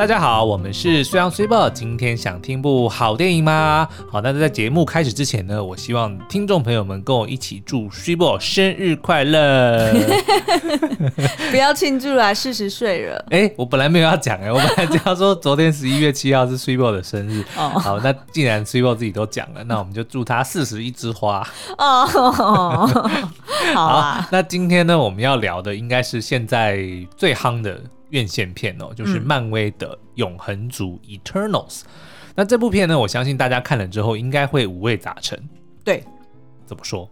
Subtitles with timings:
[0.00, 1.68] 大家好，我们是虽阳虽报。
[1.68, 3.86] 今天想听部好电影吗？
[4.10, 9.92] 好，那在节目开始之前呢，我希望听众朋友们跟我一起祝虽报生日快乐。
[11.52, 13.22] 不要庆祝啦，四十岁了。
[13.28, 17.44] 哎、欸，我本来没有要讲哎、欸，我本来就要说昨天十一月七号是虽报的生日。
[17.54, 21.46] 哦，好，那既然虽报自己都讲了，那我们就祝他四十一枝花。
[21.76, 22.06] 哦，
[23.74, 24.26] 好啊。
[24.32, 26.78] 那今天呢，我们要聊的应该是现在
[27.18, 27.78] 最夯的。
[28.10, 31.82] 院线片哦，就是漫威的《永恒族》Eternals。
[32.36, 35.36] 那这部片呢，我相信大家看了之后应该会五味杂陈。
[35.82, 36.04] 对，
[36.64, 37.08] 怎么说？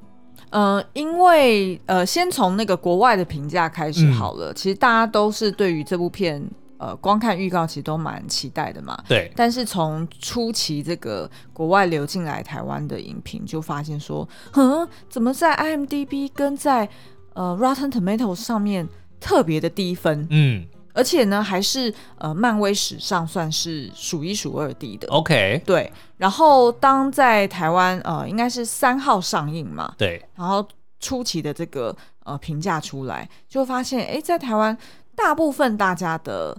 [0.50, 4.52] 呃，因为呃，先从那个国外的评价开始好了。
[4.52, 6.42] 嗯、其实大家都是对于这部片，
[6.78, 8.96] 呃，光看预告其实都蛮期待的嘛。
[9.06, 9.30] 对。
[9.36, 16.88] 但是从初期这个国外流进来台湾的影评，就发现说，嗯，怎么在 IMDB 跟在
[17.34, 18.88] 呃 Rotten Tomatoes 上面
[19.20, 20.26] 特别的低分？
[20.30, 20.66] 嗯。
[20.98, 25.06] 而且呢，还是呃，漫威史上算是数一数二低的。
[25.10, 25.92] OK，对。
[26.16, 30.20] 然后当在台湾呃，应该是三号上映嘛，对。
[30.34, 30.66] 然后
[30.98, 34.76] 初期的这个呃评价出来，就发现哎，在台湾
[35.14, 36.58] 大部分大家的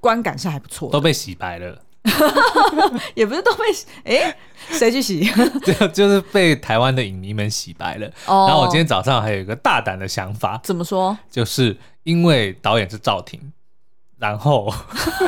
[0.00, 1.78] 观感是还不错，都被洗白了。
[3.14, 3.64] 也不是都被
[4.04, 4.34] 哎，
[4.70, 5.30] 谁去洗？
[5.62, 8.10] 就就是被台湾的影迷们洗白了。
[8.24, 11.18] Oh, 然后我今天早上还有一个大胆的想法，怎么说？
[11.30, 11.76] 就是。
[12.10, 13.40] 因为导演是赵婷，
[14.18, 14.72] 然后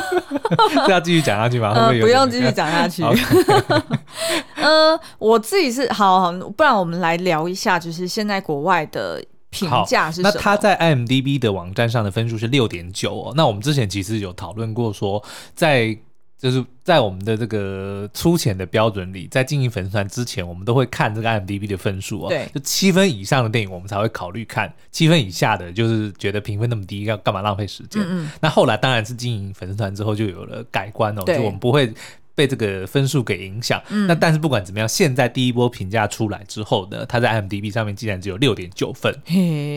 [0.85, 1.73] 这要继续讲下去吗？
[1.73, 3.03] 会不会有、呃、不用继续讲下去。
[4.57, 10.31] 嗯、 呃，我自己是好，好，不然我们来聊一下，就是现在国外的评价是什么？
[10.33, 13.33] 那他在 IMDB 的网站上的分数是六点九哦。
[13.35, 15.23] 那我们之前其实有讨论过，说
[15.55, 15.97] 在。
[16.43, 22.27] 就是在我们的这个粗浅的标准里，在经营粉丝团之前，我们都会看这个 IMDB 的分数哦。
[22.27, 28.03] 对，就七分以上的电影，我们才会考虑看；七分以下的，就是觉得评分那么低，要干嘛浪费时间？
[28.03, 28.31] 嗯嗯。
[28.41, 31.23] 那后来当然是经营粉丝团之后，就有了改观哦。
[31.25, 31.93] 就我们不会。
[32.35, 39.13] 被这个分数给影响，嗯，那但是不管怎么样，现在第一波评价出来之后呢，它在 IMDB 上面竟然只有六点九分，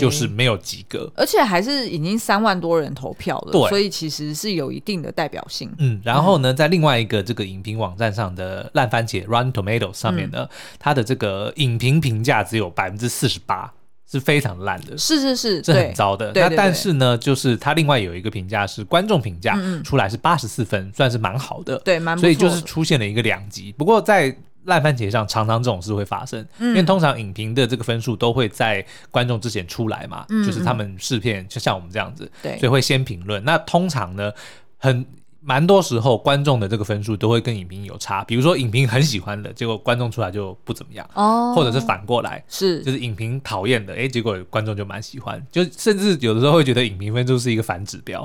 [0.00, 5.70] 就是没有及格，而且还是已经三万多人投票了，对，所以其实是有一定的代表性。
[5.78, 13.72] 嗯，然后呢，在另外一个这个影评网站上的烂番茄 Rotten Tomatoes 上面呢，嗯，它的这个影评评价只有百分之四十八。
[14.10, 16.30] 是非常烂的，是是是，是很糟的。
[16.34, 21.76] 那但是呢，就是他另外有一个评价是观众评价出来是八十四分，嗯、算是蛮好的。
[21.78, 23.72] 对，蛮所以就是出现了一个两极。
[23.72, 33.42] 不过在烂番茄上，常常这种事会发生，嗯、因为通常影评的这个分数都会在观众之前出来嘛，嗯、就是他们试片就像我们这样子，对，所以会先评论。
[33.44, 34.30] 那通常呢，
[34.78, 35.04] 很。
[35.48, 38.24] 蛮多时候，观众的这个分数都会跟影评有差。
[38.24, 41.08] 比如说，影评很喜欢的，结果观众出来就不怎么样。
[41.14, 45.40] 哦，或者是反过来，是就是影评讨厌的，哎，结果观众就蛮喜欢。
[45.52, 48.24] 就甚至有的时候会觉得影评分数是一个反指标。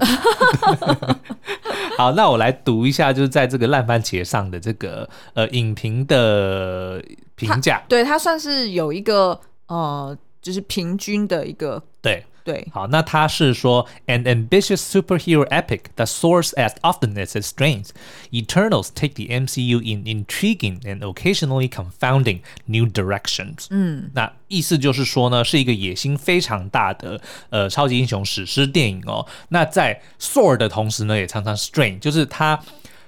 [1.95, 7.03] 好，那我来读一下，就是在这个烂番茄上的这个呃影评的
[7.35, 7.83] 评价。
[7.87, 12.25] 对，它算是有一个呃，就是平均的一个对。
[12.44, 17.88] 对，好，那他是说，an ambitious superhero epic that soars as often as it strains,
[18.30, 23.66] Eternals take the MCU in intriguing and occasionally confounding new directions。
[23.70, 29.26] 嗯，那意思就是说呢，是一个野心非常大的呃超级英雄史诗电影哦。
[29.48, 32.56] 那在 soar 的同时呢，也常常 strain，就是它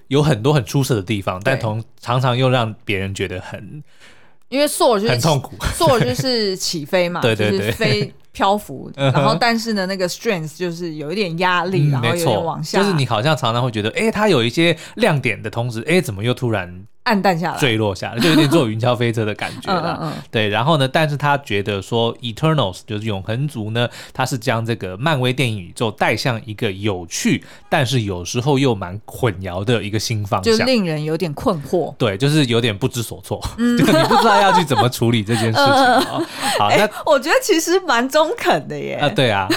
[0.08, 3.84] 有很多很出色的地方，但同常常又让别人觉得很，
[4.48, 8.12] 因为 soar 就是很痛苦，soar 就是起飞嘛，对对对，就是飞。
[8.33, 16.85] 漂浮，然后但是呢，那个 strength 就是有一点压力，嗯、然后有点往下，就是你好像常常会觉得，哎，它有一些亮点的同时，哎，怎么又突然？
[17.03, 19.97] 暗淡下来，坠落下来，就有点坐云霄飞车的感觉了。
[20.01, 31.93] 嗯嗯嗯对，然后呢，但是他觉得说，Eternals 就是永恒族呢，他是将这个漫威电影宇宙带向一个有趣，但是有时候又蛮混淆的一个新方向，就令人有点困惑。
[31.97, 35.65] 对，就是有点不知所措，嗯、 就你不知道要去怎么处理这件事情。
[35.65, 36.01] 嗯、
[36.57, 38.93] 好，那、欸、我觉得其实蛮中肯的耶。
[38.95, 39.47] 啊，对啊。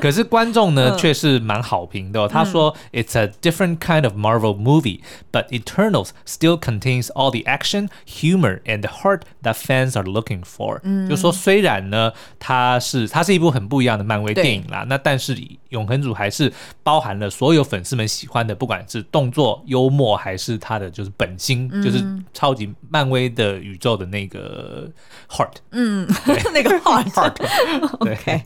[0.00, 2.26] 可是观众呢，却是蛮好评的、哦。
[2.26, 5.00] 他说、嗯、，It's a different kind of Marvel movie,
[5.30, 10.04] but Eternals still can contains all the action, humor, and the heart that fans are
[10.04, 10.80] looking for。
[10.82, 15.36] 嗯，就说虽然呢，它是它是一部很不一样的漫威电影啦，那但是
[15.68, 24.88] 永恒族还是包含了所有粉丝们喜欢的，不管是动作、幽默，还是它的就是本心，嗯、就是超级漫威的宇宙的那个
[25.28, 25.54] heart。
[25.70, 27.10] 嗯，对 那个 heart。
[27.12, 27.36] heart。
[28.00, 28.42] OK，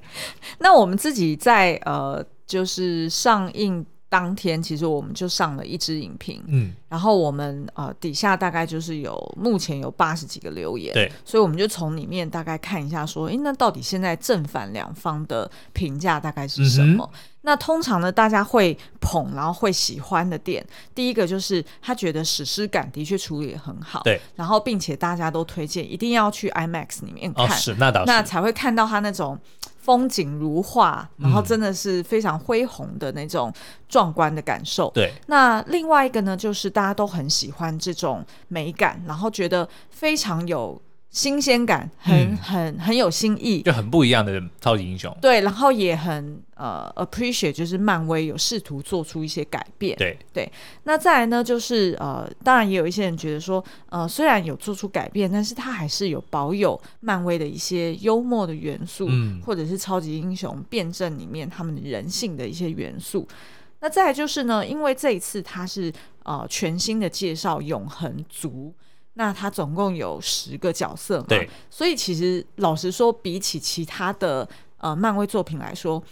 [0.59, 3.85] 那我们自己在呃，就是上映。
[4.15, 17.11] 当天，其实我们就上了一支影评，嗯，然后我们呃底下大概就是有目前有八十几个留言，对，所以我们就从里面大概看一下，说，诶，那到底现在正反两方的评价大概是什么？
[17.13, 20.65] 嗯、那通常呢，大家会捧，然后会喜欢的点，
[20.95, 29.37] 第一个就是他觉得史诗感的确处理得很好，对，然后并且大家都推荐一定要去 IMAX 里面看，哦、是那倒是，那才会看到他那种。
[29.85, 33.53] 风景如画，然后真的是非常恢宏的那种
[33.87, 34.91] 壮观的感受。
[34.95, 40.81] 对，那另外一个呢，就是大家都很喜欢这种美感，然后觉得非常有。
[41.15, 45.17] 新鲜感很、嗯、很很有新意，就很不一样的超级英雄。
[45.23, 49.97] 对，然后也很呃 appreciate，就是漫威有试图做出一些改变。
[49.97, 50.53] 对对，
[50.83, 63.25] 那再来呢，就是呃，当然也有一些人觉得说，呃，虽然有做出改变，但是他还是有保有漫威的一些幽默的元素，嗯，或者是超级英雄辩证里面他们人性的一些元素。
[63.79, 65.93] 那再来就是呢，因为这一次他是
[66.25, 68.75] 呃全新的介绍永恒族。
[69.15, 76.03] 那它总共有十个角色嘛，对，所以其实老实说，比起其他的呃漫威作品来说，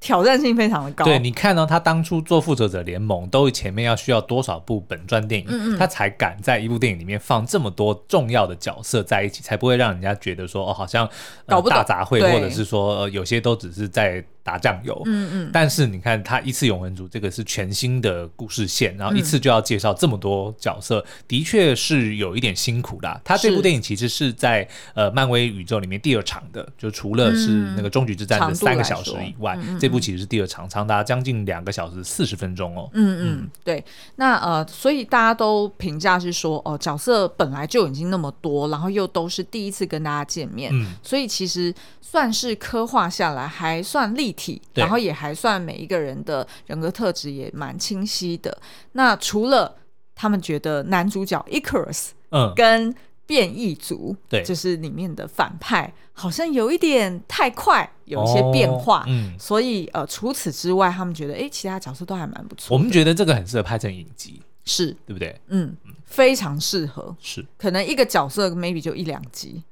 [0.00, 1.04] 挑战性非常的高。
[1.04, 11.06] 对，你看到、哦、他当初做复仇者联盟，都前面要需要多少部本传电影，嗯嗯，他才敢在一部电影里面放这么多重要的角色在一起，才不会让人家觉得说哦，好像、
[11.46, 14.24] 呃、搞大杂烩，或者是说、呃、有些都只是在。
[14.48, 23.20] 打酱油，嗯嗯，但是你看他一次永恒族这个是全新的故事线，然后一次就要介绍这么多角色，嗯、的确是有一点辛苦的。
[23.22, 32.88] 他这部电影其实是在呃漫威宇宙里面第二长的，就除了是那个终局之战的三个小时以外，嗯、这部其实是第二长，长达将近两个小时四十分钟哦。
[32.94, 33.84] 嗯嗯，对。
[34.16, 44.62] 那呃，所以大家都评价是说，哦、呃，角色本来就已经那么多，然后又都是第一次跟大家见面，嗯，所以其实算是刻画下来还算立体。
[44.74, 48.56] 然后也还算每一个人的人格特质也蛮清晰的。
[48.92, 49.76] 那除了
[50.14, 52.94] 他们觉得男主角 Icarus，嗯，跟
[53.26, 62.74] 变异族，对，就是里面的反派，好像有一点太快，有一些变化，嗯，所以呃，除此之外，他们觉得哎，其他角色都还蛮不错。
[62.74, 65.38] 我们觉得这个很适合拍成影集，是对不对？
[65.48, 65.76] 嗯，
[66.06, 69.62] 非常适合，是可能一个角色 maybe 就一两集，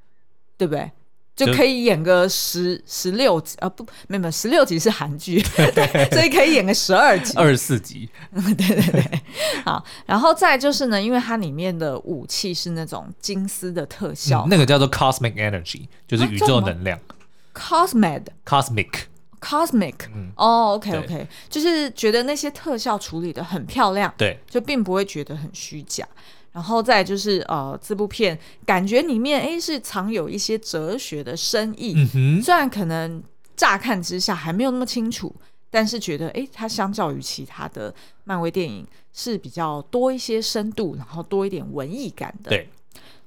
[0.58, 0.90] 对不对？
[1.36, 8.08] 就可以演个十十六集啊，不，没有没有，十六集是韩剧， 对，所以可以演个十二集，二十四集，
[8.56, 9.20] 对对对，
[9.62, 16.98] 好，然后再就是呢，因为它里面的武器是那种金丝的特效，嗯，那个叫做 cosmic energy，就是宇宙能量
[17.52, 26.08] ，cosmic，cosmic，cosmic，嗯，哦，OK OK，就是觉得那些特效处理的很漂亮，对，就并不会觉得很虚假。
[26.56, 31.92] 然后再就是呃，这部片感觉里面诶是藏有一些哲学的深意，
[32.40, 33.22] 虽然可能
[33.54, 35.36] 乍看之下还没有那么清楚，
[35.70, 37.94] 但是觉得诶它相较于其他的
[38.24, 42.48] 漫威电影是比较多一些深度，然后多一点文艺感的。
[42.48, 42.66] 对。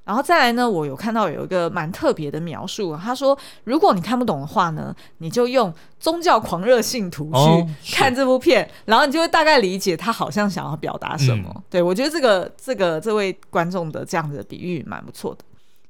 [0.09, 11.51] 然后再来呢，我有看到有一个蛮特别的描述，他说，如果你看不懂的话呢，你就用宗教狂热信徒去看这部片，哦、然后你就会大概理解他好像想要表达什么。
[11.55, 15.45] 嗯、对，我觉得这个这个这位观众的这样子的比喻蛮不错的。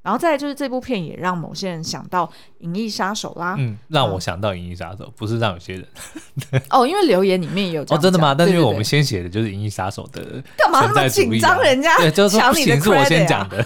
[0.10, 2.26] 然后再来就是这部片也让某些人想到
[2.62, 5.86] 《银翼杀手》啦，嗯，让我想到《银翼杀手》，不是让有些人
[6.72, 8.34] 哦，因为留言里面也有哦，真的吗？
[8.34, 11.62] 但是因为我们先写的就是《银翼杀手》的， 干嘛那么紧张？
[11.62, 13.64] 人家对，就是说不行，是我先讲的。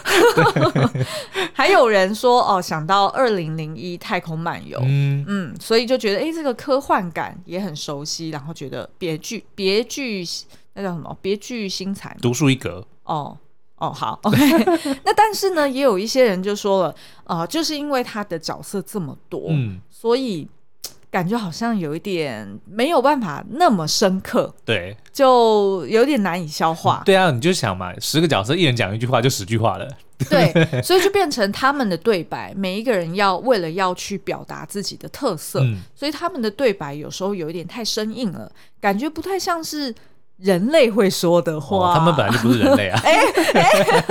[1.55, 10.25] 还有人说哦，想到《二零零一太空漫游》，嗯嗯，所以就觉得哎，这个科幻感也很熟悉，然后觉得别具别具
[10.73, 11.17] 那叫什么？
[11.21, 13.37] 别具新彩，独树一格哦。
[13.77, 14.39] 哦，好，OK。
[15.03, 20.47] 那但是呢，也有一些人就说了，呃，就是因为他的角色这么多，嗯，所以
[21.11, 27.01] 感觉好像有一点没有办法那么深刻，对，就有点难以消化。
[27.03, 29.87] 对啊，你就想嘛，十个角色一人讲一句话，就十句话了。
[30.29, 38.49] 对，所以就变成他们的对白，每一个人要为了要去表达自己的特色，嗯，所以他们的对白有时候有一点太生硬了，
[38.79, 39.93] 感觉不太像是。
[40.37, 42.99] 人类会说的话，哦，他们本来就不是人类啊。
[43.03, 43.21] 哎
[43.53, 44.05] 哎，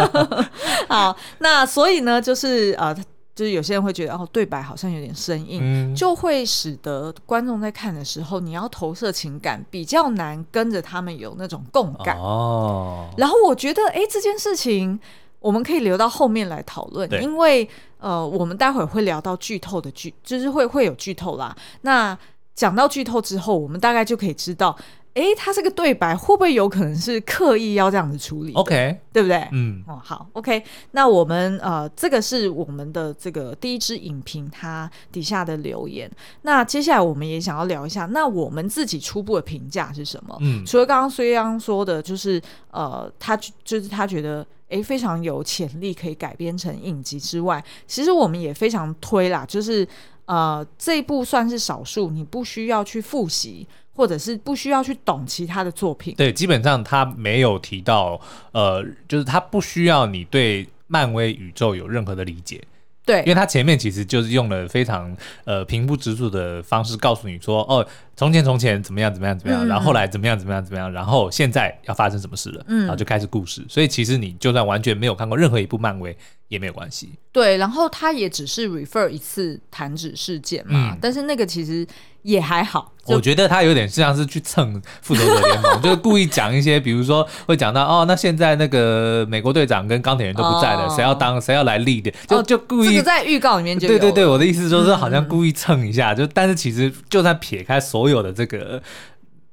[0.88, 2.94] 好，那所以呢，就是呃，
[3.34, 13.08] 就是有些人会觉得哦，对白好像有点生硬，嗯，就会使得观众在看的时候，你要投射情感比较难，跟着他们有那种共感哦。
[13.16, 14.98] 然后我觉得，哎，这件事情
[15.40, 21.54] 我们可以留到后面来讨论，因为呃，我们待会儿会聊到剧透的剧，就是会会有剧透啦。
[21.82, 22.16] 那
[22.54, 24.76] 讲到剧透之后，我们大概就可以知道。
[25.14, 29.46] 哎，他这个对白会不会有可能是刻意要这样子处理？OK，对不对？
[29.52, 30.64] 嗯，哦，好，OK。
[30.92, 36.10] 那我们呃，这个是我们的这个第一支影评，它底下的留言。
[36.42, 40.34] 那接下来我们也想要聊一下，那我们自己初步的评价是什么？
[40.40, 42.40] 嗯，除了刚刚孙央说的，就是
[42.70, 49.86] 呃，他就是他觉得哎非常有潜力可以改编成影集之外，其实我们也非常推啦，就是
[50.24, 53.68] 呃，这一部算是少数你不需要去复习。
[53.94, 58.20] 或者是不需要去懂其他的作品，对，基本上他没有提到，
[58.52, 62.62] 呃，就是他不需要你对漫威宇宙有任何的理解。
[63.04, 65.12] 对，因为他前面其实就是用了非常
[65.44, 67.84] 呃平铺直述的方式告诉你说，哦，
[68.16, 73.64] 从前从前怎么样怎么样怎么样，嗯、然后后来怎么样怎么样怎么样，然后现在要发生什么事了，嗯，然后就开始故事。
[73.68, 77.10] 所以其实你就算完全没有看过任何一部漫威也没有关系。
[77.32, 81.84] 对，然后他也只是 refer 一次弹指事件嘛，嗯、但是那个其实
[82.22, 82.92] 也还好。
[83.06, 92.90] 我觉得他有点像是去蹭复仇者联盟， 就是故意讲一些，比如说会讲到哦，那现在那个美国队长跟钢铁人都不在了，谁、哦、要当谁要来 lead，就、哦、就故意。
[92.90, 98.80] 这个在预告里面就对对对，我的意思就是好像故意蹭一下，嗯、就但是其实就算撇开所有的这个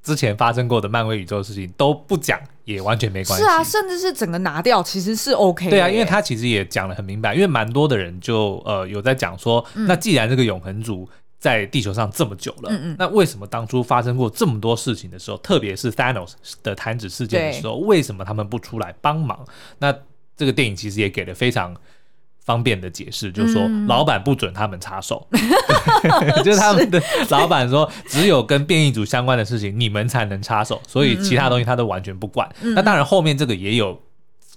[0.03, 3.43] 之前发生过的漫威宇宙的事情都不讲，也完全没关系。
[3.43, 5.71] 是啊，甚至是整个拿掉，其实是 OK 的。
[5.71, 11.09] 对啊，因为他其实也讲得很明白，因为蛮多的人就呃有在讲说，嗯、那既然这个永恒族。
[11.39, 19.45] 在地球上这么久了，嗯嗯，那为什么当初发生过这么多事情的时候，特别是 Thanos 的弹指事件的时候，为什么他们不出来帮忙？
[19.77, 19.95] 那
[20.35, 21.73] 这个电影其实也给了非常
[22.43, 32.49] 方便的解释，就是说老板不准他们插手，嗯、 就是他们的老板说，只有跟变异组相关的事情你们才能插手，所以其他东西他都完全不管。
[32.61, 33.99] 嗯、那当然后面这个也有。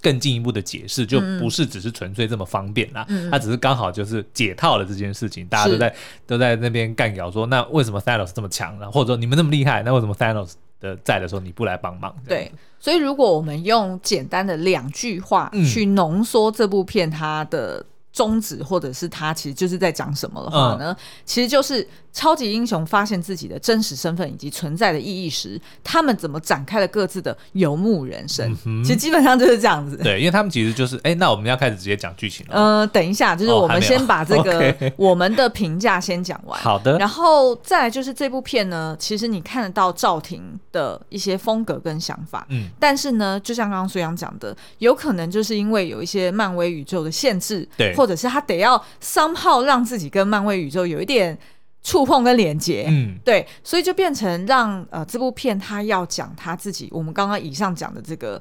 [0.02, 5.94] 更进一步的解释就不是只是纯粹这么方便啦，嗯、它只是刚好就是解套了这件事情，嗯、大家都在
[6.26, 8.90] 都在那边干聊说，那为什么 Thanos 这么强呢？
[8.90, 12.12] 或者说你们那么厉害，那为什么 Thanos 的在的时候你不来帮忙？
[12.26, 20.92] 对，所以如果我们用简单的两句话去浓缩这部片它的宗旨，或者是他其实就是在讲什么的话呢？
[20.92, 21.87] 嗯、其实就是。
[22.14, 28.54] 超级英雄发现自己的真实身份以及存在的意义时，他们怎么展开了各自的游牧人生？
[28.66, 29.97] 嗯、其实基本上就是这样子。
[29.97, 32.54] 对，因为他们其实就是，哎、欸，那我们要开始直接讲剧情了。
[32.54, 36.61] 呃，等一下，就是我们先把这个 我们的评价先讲完。
[36.61, 36.99] 好的。
[36.99, 42.47] 然后再来就是这部片呢，其实你看得到赵婷的一些风格跟想法。
[42.50, 42.69] 嗯。
[42.78, 51.38] 但是呢，就像刚刚孙杨讲的，有可能就是因为有一些漫威宇宙的限制，对，或者是他得要 somehow 让自己跟漫威宇宙有一点。
[51.85, 58.40] 触碰跟连接，嗯，对，所以就变成让呃这部片他要讲他自己，我们刚刚以上讲的这个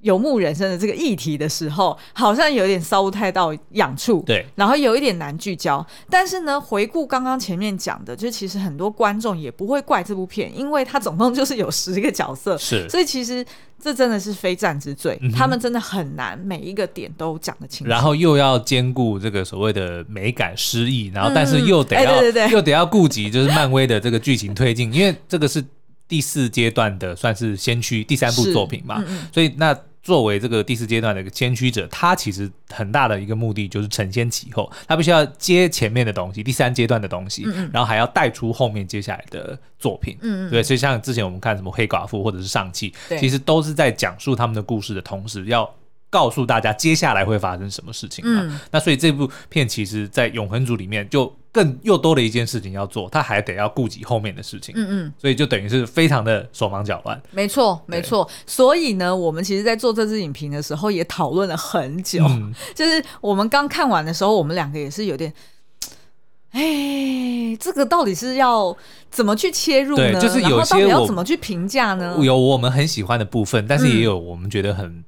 [0.00, 5.84] 游牧人生的这个议题的时候，好像有点搔不太到痒处，对，然后有一点难聚焦。
[6.10, 13.44] 但是呢，回顾刚刚前面讲的，就其实很多观众也不会怪这部片，因为它总共就是有十个角色，是，所以其实。
[13.78, 22.50] 这真的是非战之罪，嗯、他们真的很难每一个点都讲得清楚，然后又要兼顾这个所谓的美感诗意，然后但是又得要、嗯欸、对对对。
[22.52, 25.62] 又得要顾及就是漫威的这个剧情推进，因为这个是
[26.08, 29.78] 第四阶段的算是先驱第三部作品嘛，所以那。
[30.06, 40.16] 作为这个第四阶段的一个先驱者，他其实很大的一个目的就是承先启后，他必须要接前面的东西，第三阶段的东西，嗯嗯然后还要带出后面接下来的作品。
[40.20, 45.68] 嗯嗯对，所以像之前我们看什么黑寡妇或者是上汽，其实都是在讲述他们的故事的同时，要
[46.10, 48.24] 告诉大家接下来会发生什么事情。
[48.26, 51.34] 嗯，那所以这部片其实，在永恒族里面就。
[51.52, 57.18] 更又多了一件事情要做，他还得要顾及后面的事情，嗯嗯，所以就等于是非常的手忙脚乱。
[57.30, 58.28] 没错，没错。
[58.46, 62.22] 所以呢，我们其实，在做这支影评的时候，也讨论了很久。
[62.28, 65.32] 嗯、 就是我们刚看完的时候，我们两个也是有点，
[66.52, 68.76] 哎，这个到底是要
[69.10, 70.12] 怎么去切入呢？
[70.12, 72.18] 对，就是有些我要怎么去评价呢？
[72.20, 75.02] 有我们很喜欢的部分，但是也有我们觉得很。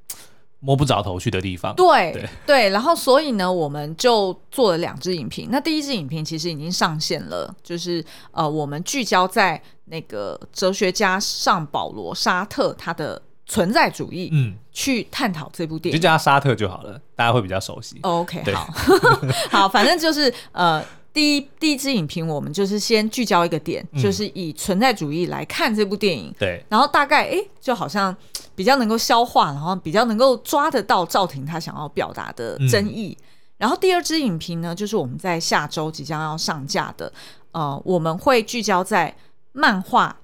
[0.61, 5.47] 嗯摸不着头绪的地方，对对，对，然后所以呢，我们就做了两支影评。
[5.49, 17.97] 那第一支影评其实已经上线了，就是呃，我们聚焦在那个哲学家尚保罗沙特他的存在主义，嗯，去探讨这部电影，就叫他沙特就好了，大家会比较熟悉。
[18.01, 18.67] OK，好，
[19.49, 20.83] 好，反正就是呃。
[21.13, 26.33] 第一第一支影评，我们就是先聚焦一个点，嗯、就是以存在主义来看这部电影。
[26.37, 28.15] 对，然后大概哎，就好像
[28.55, 33.17] 比较能够消化，然后比较能够抓得到赵婷她想要表达的争议。
[33.19, 33.25] 嗯、
[33.57, 37.11] 然后第二支影评呢，就是我们在下周即将要上架的，
[37.51, 39.15] 呃，我们会聚焦在
[39.51, 40.15] 漫画，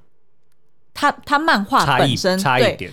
[0.94, 2.92] 它它漫画本身差异，差异点。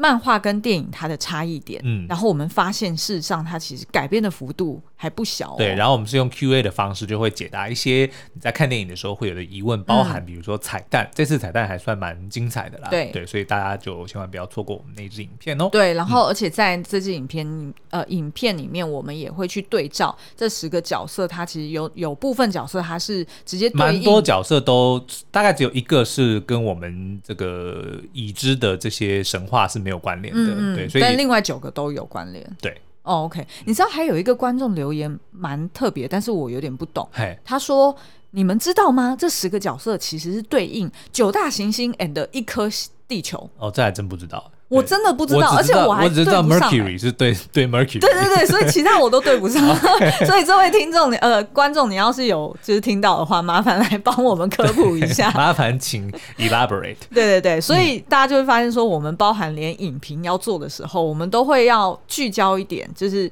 [0.00, 5.54] 漫画跟电影它的差异点，嗯，然后我们发现事实上它其实改编的幅度还不小、哦。
[5.56, 12.88] 对，然后我们是用 Q&A 的方式，就会解答一些你在看电影的时候会有的疑问，包含比如说彩蛋，嗯、这次彩蛋还算蛮精彩的啦。
[12.90, 15.68] 对对，所以大家就千万不要错过我们那支影片哦。
[15.70, 25.00] 对，然后而且在这支影片、嗯、呃影片里面，我们也会去对照这十个角色，它其实有有部分角色它是直接蛮多角色都
[25.30, 30.52] 大概只有一个是跟我们这个已知的这些神话是没有关联的。
[30.56, 32.44] 嗯、对，所以但另外九个都有关联。
[32.60, 32.76] 对。
[33.08, 37.08] 哦、oh，OK，你知道还有一个观众留言蛮特别，但是我有点不懂。
[37.42, 37.96] 他说
[38.32, 39.16] ：“你们知道吗？
[39.18, 42.68] 这十个角色其实是对应九大行星 and 一颗
[43.08, 44.52] 地球。”哦，这还真不知道。
[44.68, 49.62] 我真的不知道，而且我还我只知道 Mercury 是对 对 Mercury，对对对，所以其他我都对不上。
[50.26, 55.30] 所以这位听众，呃，观众，你要是有就是听到的话，麻烦来帮我们科普一下。
[55.30, 56.96] 麻烦请 elaborate。
[57.14, 63.30] 对对对，所以大家就会发现说，我们包含连影评要做的时候，我们都会要聚焦一点，就是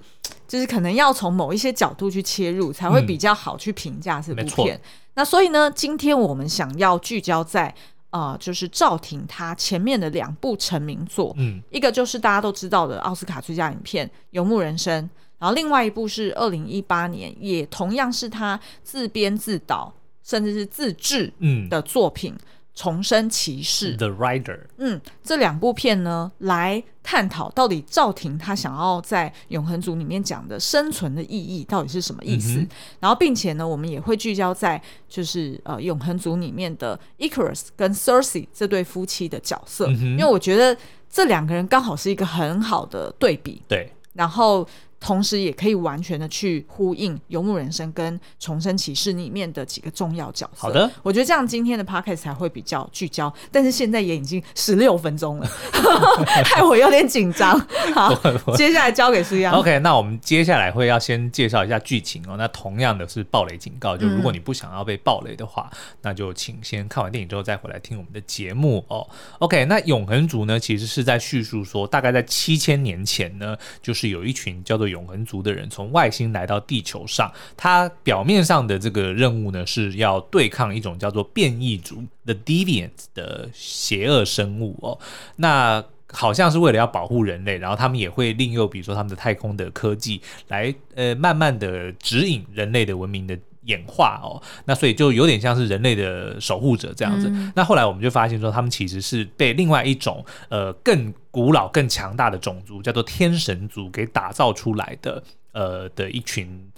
[0.49, 4.81] 就是可能要从某一些角度去切入，才会比较好去评价这部片。
[5.14, 7.75] 那所以呢，今天我们想要聚焦在。
[8.11, 15.05] 啊、呃，就是赵婷她前面的两部成名作，嗯，一个就是大家都知道的奥斯卡最佳影片《游牧人生》，
[15.39, 21.33] 然后另外一部是二零一八年，也同样是他自编自导，甚至是自制
[21.69, 22.33] 的作品。
[22.35, 22.41] 嗯
[22.76, 32.59] 重生骑士，The Rider，嗯，这两部片呢，来探讨到底赵婷他想要在永恒族里面讲的生存的意义到底是什么意思？
[32.59, 32.68] 嗯、
[33.00, 40.76] 然后，并且呢，我们也会聚焦在就是呃永恒族里面的 Icarus 跟 Sersi 这对夫妻的角色，嗯、因为我觉得
[41.11, 43.62] 这两个人刚好是一个很好的对比。
[43.66, 44.68] 对，然后。
[44.99, 50.62] 同时也可以完全的去呼应《游牧人生》跟《重生骑士》里面的几个重要角色。
[50.62, 53.33] 好的，我觉得这样今天的 podcast 才会比较聚焦。
[53.53, 55.47] 但是现在也已经十六分钟了，
[56.45, 57.59] 害我有点紧张。
[57.95, 58.15] 好，
[58.57, 59.55] 接下来交给思阳。
[59.55, 62.37] OK，那我们接下来会要先介绍一下剧情哦。
[62.37, 69.07] 那同样的是暴雷警告，就如果你不想要被暴雷的话，嗯、那就请先看完电影之后再回来听我们的节目哦。
[69.38, 84.99] OK，那永恒族呢，其实是在叙述说，大概在七千年前呢，就是有一群叫做永恒族的人从外星来到地球上，他表面上的这个任务呢，是要对抗一种叫做变异族 The Deviants 的邪恶生物哦。
[85.37, 94.42] 那好像是为了要保护人类，然后他们也会利用比如说他们的太空的科技来呃慢慢的指引人类的文明的演化哦。
[94.64, 97.28] 那所以就有点像是人类的守护者这样子。
[97.30, 106.68] 嗯、那后来我们就发现说，他们其实是被另外一种呃更古老、更强大的种族叫做天神族给打造出来的，呃的一群。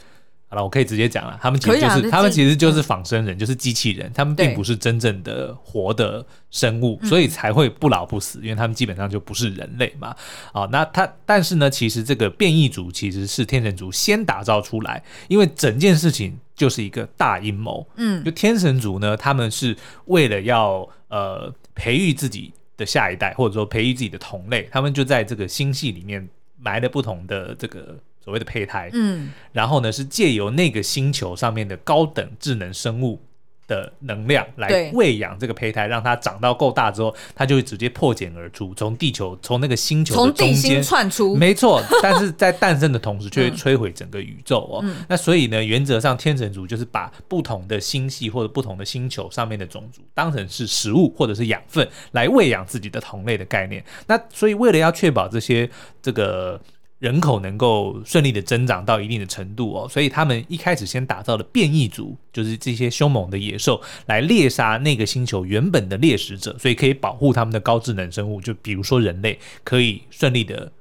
[0.48, 10.16] 好了，我可以直接讲了，他们其实就是他们其实就是仿生人，就是机器人，他们并不是真正的活的生物，所以才会不老不死，因为他们基本上就不是人类嘛。
[10.52, 17.86] 啊，那他但是呢，其实这个变异族其实是天神族先打造出来，因为整件事情就是一个大阴谋。
[17.96, 22.52] 嗯，就天神族呢，他们是为了要呃培育自己。
[22.78, 26.28] 的下一代，或者说培育自己的同类，他们就在这个星系里面
[26.60, 33.18] 埋了不同的这个所谓的胚胎，嗯，然后呢是借由那个星球上面的高等智能生物
[33.66, 41.82] 的能量来喂养这个胚胎，让它长到够大之后，它就会直接破茧而出，从地球从那个星球从中心窜出，没错。
[42.02, 44.80] 但是在诞生的同时，却会摧毁整个宇宙哦。
[44.82, 53.82] 嗯、那所以呢，原则上天神族就是把不同的星系或者不同的星球上面的种族当成是食物或者是养分来喂养自己的同类的概念。
[54.06, 55.70] 那所以为了要确保这些
[56.02, 56.60] 这个。
[56.98, 70.72] 人口能够顺利的增长到一定的程度哦，所以他们一开始先打造了变异族，就是这些凶猛的野兽来猎杀那个星球原本的猎食者，所以可以保护他们的高智能生物，就比如说人类可以顺利的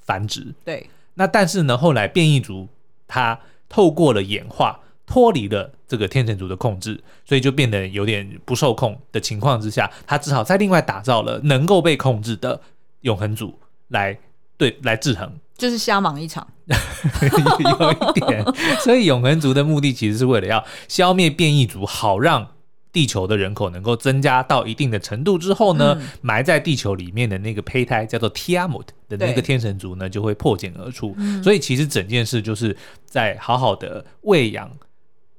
[0.00, 0.54] 繁殖。
[0.64, 2.68] 对，那但是呢，后来变异族
[3.08, 12.60] 它透过了演化脱离了这个天神族的控制，所以就变得有点不受控的情况之下，他只好再另外打造了能够被控制的
[13.00, 13.58] 永恒族
[13.88, 14.16] 来
[14.56, 15.32] 对来制衡。
[15.56, 18.44] 就是瞎忙一场，有一点。
[18.82, 22.44] 所以永恒族的目的其实是为了要消灭变异族，好让
[22.92, 31.14] 地球的人口能够增加到一定的程度之后呢，嗯、埋在地球里面的那个胚胎叫做 Tiamut 的那个天神族呢，就会破茧而出。
[31.18, 34.68] 嗯、所以其实整件事就是在好好的喂养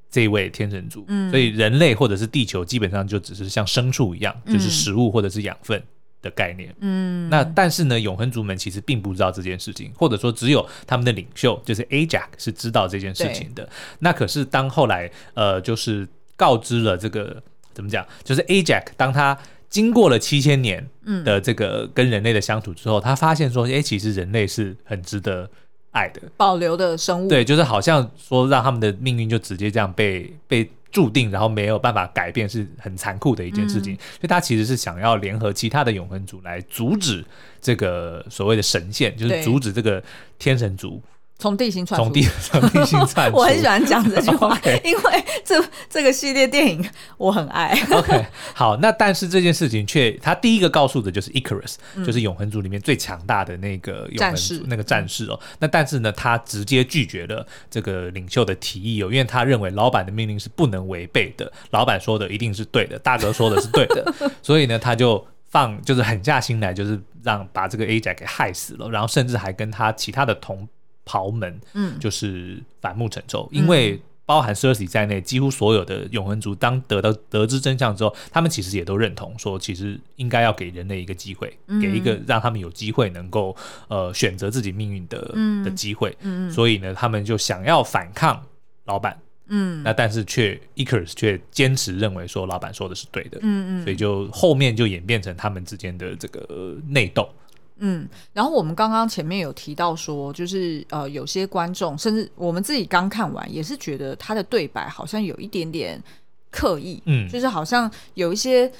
[0.09, 1.03] 这位天神族。
[1.09, 5.83] 嗯、所以人类或者是地球基本上就只是像牲畜一样，就是食物或者是养分。
[6.25, 13.69] 的概念，嗯，那但是呢，永恒族们其实并不知道这件事情，或者说只有他们的领袖就是 Ajak 是知道这件事情的。
[13.99, 17.39] 那可是当后来呃，就是告知了这个
[17.75, 19.37] 怎么讲，就是 Ajak 当他
[19.69, 20.83] 经过了七千年
[21.23, 25.47] 的这个跟人类的相处之后，嗯、他发现说，哎，其实人类是很值得
[25.91, 26.21] 爱的。
[26.35, 27.29] 保留的生物。
[27.29, 33.93] 对，就是好像说让他们的命运就直接这样被被注定，然后没有办法改变，是很残酷的一件事情。
[33.95, 37.21] 所以他其实是想要联合其他的永恒族来阻止
[37.59, 40.01] 这个所谓的神仙，就是阻止这个
[40.39, 41.03] 天神族。
[41.37, 43.29] 从地心窜，从地从地心窜。
[43.31, 47.77] 我很喜欢讲这句话 因为这这个系列电影我很爱。
[47.91, 55.39] OK，好，那但是这件事情却，他第一个告诉的就是 Icarus，、嗯、就是永恒族里面最强大的那个永恒族战士那个战士哦。
[55.59, 70.65] 那但是呢，他直接拒绝了这个领袖的提议哦，因为他认为老板的命令是不能违背的，老板说的一定是对的，大哥说的是对的， 所以呢，他就放就是狠下心来，就是让把这个 Ajax 给害死了，然后甚至还跟他其他的同。
[71.05, 83.55] 袍门，嗯，就是反目成仇，嗯、因为包含 Cersei 在内，几乎所有的永恒族当得到得知真相之后，他们其实也都认同说，其实应该要给人类一个机会，嗯、给一个让他们有机会能够
[83.87, 88.43] 呃选择自己命运的、嗯、的机会，嗯，所以呢，他们就想要反抗
[88.85, 89.15] 老板，
[89.45, 97.29] 嗯，那但是却 Icarus 却坚持认为说老板说的是对的，嗯嗯，所以就后面就演变成他们之间的这个内斗。
[97.77, 106.01] 嗯，然后我们刚刚前面有提到说，就是呃，有些观众甚至我们自己刚看完，也是觉得他的对白好像有一点点
[106.49, 108.71] 刻意，嗯，就是好像有一些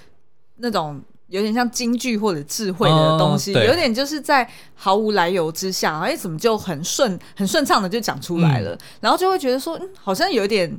[0.55, 10.73] 那种有点像京剧或者智慧的东西，哦、有点就是在毫无来由之下，哎，怎么就很顺很顺畅的就讲出来了，嗯、然后就会觉得说，嗯，好像有点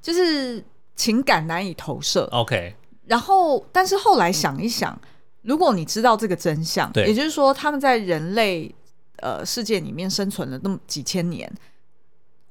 [0.00, 0.64] 就是
[0.96, 4.94] 情感难以投射，OK，然后但是后来想一想。
[4.94, 5.08] 嗯
[5.48, 8.70] 如果你知道这个真相，也就是说他们在人类
[9.16, 11.50] 呃世界里面生存了那么几千年，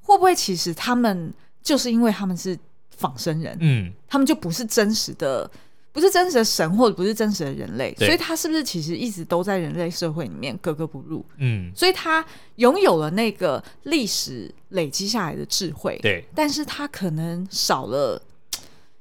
[0.02, 1.32] 会不会其实他们
[1.62, 2.58] 就是因为他们是
[2.90, 5.48] 仿生人，嗯，他们就不是真实的，
[5.92, 11.24] 不是真实的神或者不是真实的人类，所以他是不是其实一直都在人类社会里面格格不入？
[11.36, 12.24] 嗯，所以他
[12.56, 18.20] 拥有了那个历史累积下来的智慧，对，但是他可能少了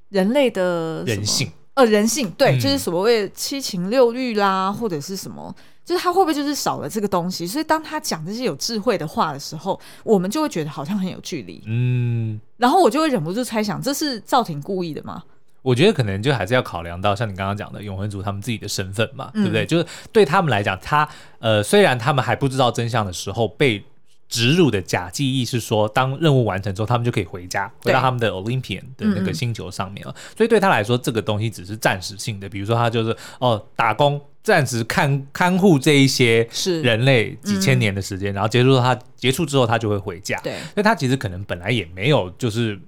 [0.10, 1.51] 人类的人性。
[1.78, 7.46] 呃，人性对，嗯、就是所谓七情六欲啦，或者是什么，就是他会不会就是少了这个东西？
[7.46, 11.62] 所以当他讲这些有智慧的话的时候，我们就会觉得好像很有距离。
[11.68, 15.24] 嗯，然后我就会忍不住猜想，这是赵婷故意的吗？
[15.62, 19.66] 我觉得可能就还是要考量到像你刚刚讲的永恒族他们自己的身份嘛，嗯、对不对？
[19.66, 23.86] 就是对他们来讲，他呃，虽然他们还不知道真相的时候被。
[24.30, 30.12] 植入的假记忆是说，当任务完成之后，他们就可以回家，回到他们的 Olympian 的那个星球上面了。
[30.12, 32.50] 嗯嗯，所以对他来说，这个东西只是暂时性的。
[32.50, 36.48] 比如说，他就是哦，打工，暂时看看护这一些
[36.84, 40.40] 人类几千年的时间，嗯、然后结束他结束之后，他就会回家。
[40.44, 42.80] 对，所以他其实可能本来也没有就是。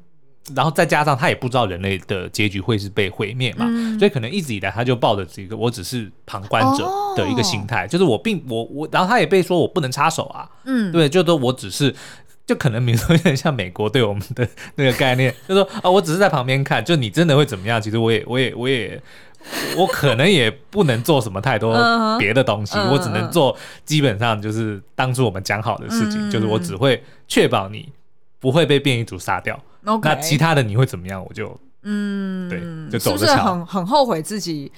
[0.56, 11.94] 然后再加上他也不知道人类的结局会是被毁灭嘛，嗯、所以可能一直以来他就抱着这个我只是旁观者的一个心态，哦、就是我并我我，然后他也被说我不能插手啊，嗯，对，就说我只是
[12.46, 17.82] 就可能比如说有点像美国对我们的那个概念， 就说啊、哦，我只是在旁边看，就你真的会怎么样？
[17.82, 19.02] 其实我也我也我也
[19.78, 21.74] 我可能也不能做什么太多
[22.18, 27.88] 别的东西，嗯、我只能做基本上就是当初我们讲好的事情，嗯、就是我只会确保你
[28.40, 29.60] 不会被变异组杀掉。
[29.82, 31.24] 那其他的你会怎么样？
[31.28, 32.60] 我就嗯，对，
[32.92, 33.32] 就走着瞧。
[33.32, 34.70] 是不是很很后悔自己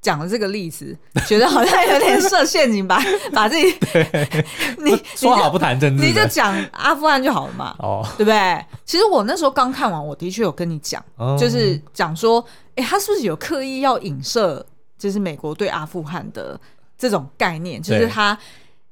[0.00, 4.44] 讲了这个例子， 觉得好像有点设陷阱，吧 把自己对
[4.78, 8.64] 你说好不谈政治，你就讲阿富汗就好了嘛，哦，对不对？
[8.84, 12.44] 其实我那时候刚看完，我的确有跟你讲，哦、就是讲说，
[12.76, 14.64] 哎，他是不是有刻意要影射，
[14.96, 16.58] 就是美国对阿富汗的
[16.96, 18.38] 这种概念，就是他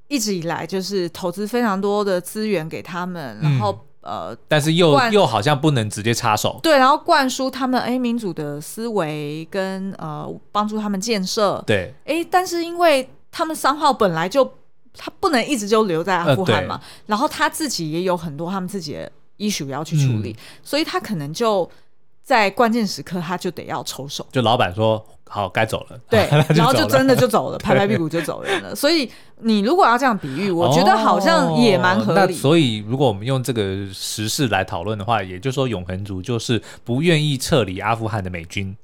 [0.09, 3.87] 一直以来就是投资非常多的资源给他们，然后。
[4.03, 14.45] 嗯呃，但是又又好像不能直接插手，对，然后灌输他们哎民主的思维跟呃帮助他们建设，对，哎，但是因为他们三号本来就
[14.97, 21.69] 他不能一直就留在阿富汗嘛，呃、然后他自己也有很多他们自己的 issue 要去处理，嗯、所以他可能就
[22.23, 25.05] 在关键时刻他就得要抽手，就老板说。
[25.35, 25.99] 好，该走了。
[26.11, 28.75] 对， 然后就真的就走了， 拍拍屁股就走人了。
[28.75, 32.35] 所以你如果要这样比喻，我觉得好像也蛮合理。
[32.35, 38.77] 所以如果我们用这个时事来讨论的话，也就是说，永恒族就是不愿意撤离阿富汗的美军。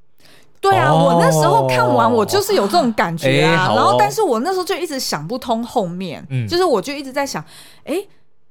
[0.59, 3.75] 对啊，我那时候看完，我就是有这种感觉啊。
[3.77, 7.45] 然后，但是我那时候就一直想不通后面，就是我就一直在想，
[7.85, 8.03] 哎，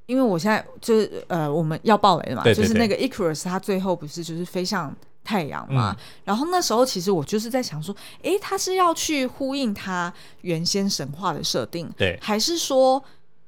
[0.07, 4.95] 因为我现在就是呃，我们要爆雷了嘛，就是那个 Icarus 他最后不是就是飞向。
[5.27, 13.03] 太阳嘛，嗯、然后那时候其实我就是在想说，诶，他是要去呼应他原先神话的设定，对，还是说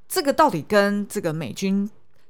[0.06, 1.90] 这个到底跟这个美军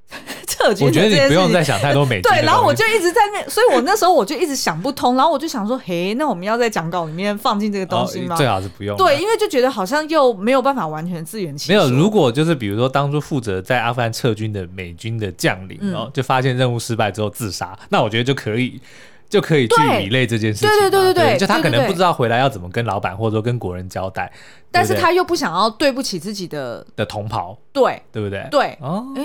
[0.45, 0.87] 这撤军。
[0.87, 2.23] 我觉得你不用再想太多美军。
[2.23, 8.35] 对，然后我就一直在那，所以我那时候我就一直想不通，然后我就想说，嘿，那我们要在讲稿里面放进这个东西吗？
[8.35, 8.97] 哦，最好是不用。
[8.97, 11.75] 对，因为就觉得好像又没有办法完全自圆其说。
[11.75, 18.81] 没有，如果就是比如说当初负责在阿富汗撤军的美军的将领，然后就发现任务失败之后自杀，嗯，那我觉得就可以。
[19.29, 24.33] 就可以去 relay 这件事情，对对对对对，对，就他可能不知道回来要怎么跟老板或者说跟国人交代，
[24.71, 28.47] 但是他又不想要对不起自己的的同袍，对对不对？
[28.49, 29.21] 对哦，哎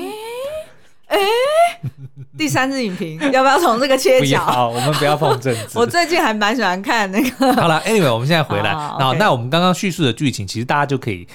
[1.14, 1.80] 哎，
[2.36, 4.40] 第三支影评要不要从这个切角？
[4.44, 5.60] 好，我们不要碰政治。
[5.78, 7.52] 我最近还蛮喜欢看那个。
[7.54, 11.26] 好了，Anyway，我们现在回来， 好，好，那我们刚刚叙述的剧情，其实大家就可以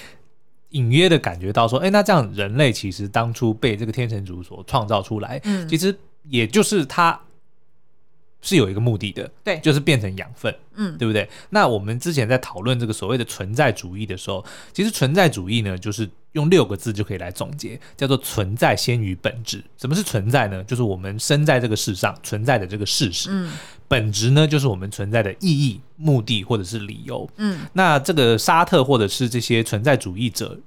[0.70, 5.98] 隐约的感觉到说，哎，那这样人类其实当初被这个天神族所创造出来，嗯，其实
[6.30, 7.20] 也就是他。
[8.42, 11.28] 是有一个目的的，对，就是变成养分，嗯，对不对？
[11.50, 19.64] 那我们之前在讨论这个所谓的存在主义的时候，其实存在主义呢，就是用六个字就可以来总结，叫做“存在先于本质”。
[19.78, 20.64] 什么是存在呢？
[20.64, 23.30] 就是我们生在这个世上存在的这个事实。
[23.32, 23.52] 嗯，
[23.88, 27.30] 本质呢，就是我们存在的意义、目的或者是理由。
[27.38, 30.58] 嗯，那这个沙特或者是这些存在主义者。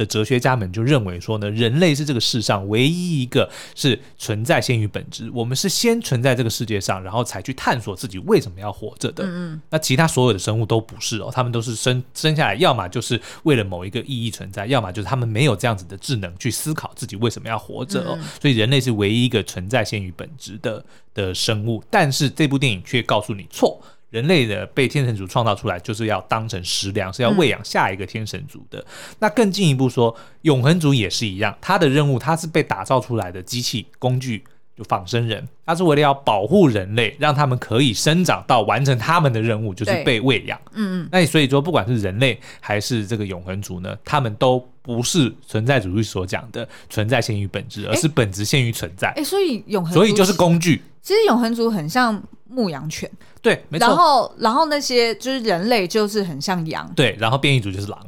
[0.00, 9.22] 的哲学家们就认为说呢，人类是这个世上唯一一个是存在先于本质，我们是先存在这个世界上，然后才去探索自己为什么要活着的。
[9.24, 9.62] 嗯嗯。
[9.68, 18.16] 那其他所有的生物都不是哦，他们都是生生下来，要么就是为了某一个意义存在，要么就是他们没有这样子的智能去思考自己为什么要活着哦。
[18.18, 18.24] 嗯嗯。
[18.40, 20.82] 所以人类是唯一一个存在先于本质的
[21.12, 23.78] 的生物，但是这部电影却告诉你错。
[24.10, 28.78] 人类的被天神族创造出来，就是要当成食粮，是要喂养下一个天神族的。
[28.80, 28.84] 嗯、
[29.20, 34.42] 那更进一步说，永恒族也是一样，他的任务，他是被打造出来的机器工具，
[34.76, 40.60] 就仿生人，他是为了要保护人类，让他们可以生长到完成他们的任务，就是被喂养。
[40.72, 41.08] 嗯嗯。
[41.12, 49.08] 那所以说，不管是人类还是这个永恒族呢，他们都不是存在主义所讲的存在限于本质，而是本质限于存在。
[49.10, 50.82] 哎、欸欸，所以永恒，所以就是工具。
[51.02, 52.20] 其实永恒族很像
[52.50, 53.08] 牧羊犬，
[53.40, 53.86] 对，没错。
[53.86, 57.16] 然后，然后那些就是人类，就是很像羊，对。
[57.18, 58.06] 然后变异族就是狼，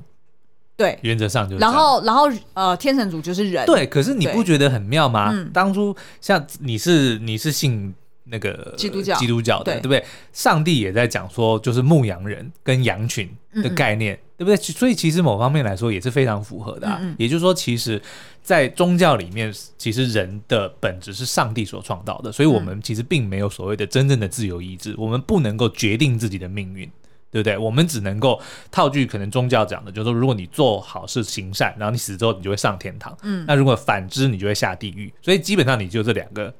[0.76, 1.60] 对，原则上就是。
[1.60, 3.86] 然后，然后呃，天神族就是人，对。
[3.86, 5.32] 可是你不觉得很妙吗？
[5.52, 10.04] 当初像你是你是信那个基督教基督教的，对，对不对？
[10.32, 13.30] 上帝也在讲说，就是牧羊人跟羊群
[13.62, 14.56] 的概念，嗯嗯对不对？
[14.56, 16.98] 所以其实某方面来说也是非常符合的啊。
[17.00, 18.02] 嗯嗯也就是说，其实。
[18.44, 26.90] 在宗教里面，其实人的本质是上帝所创造的，所以我们其实并没有所谓的真正的自由意志，我们不能够决定自己的命运，
[27.30, 27.56] 对不对？
[27.56, 28.40] 我们只能够
[28.72, 35.14] 套句可能宗教讲的，就是说，如果你做好事行善，然后你死之后你就会上天堂，嗯，那如果反之，你就会下地狱。
[35.22, 36.52] 所以基本上你就这两个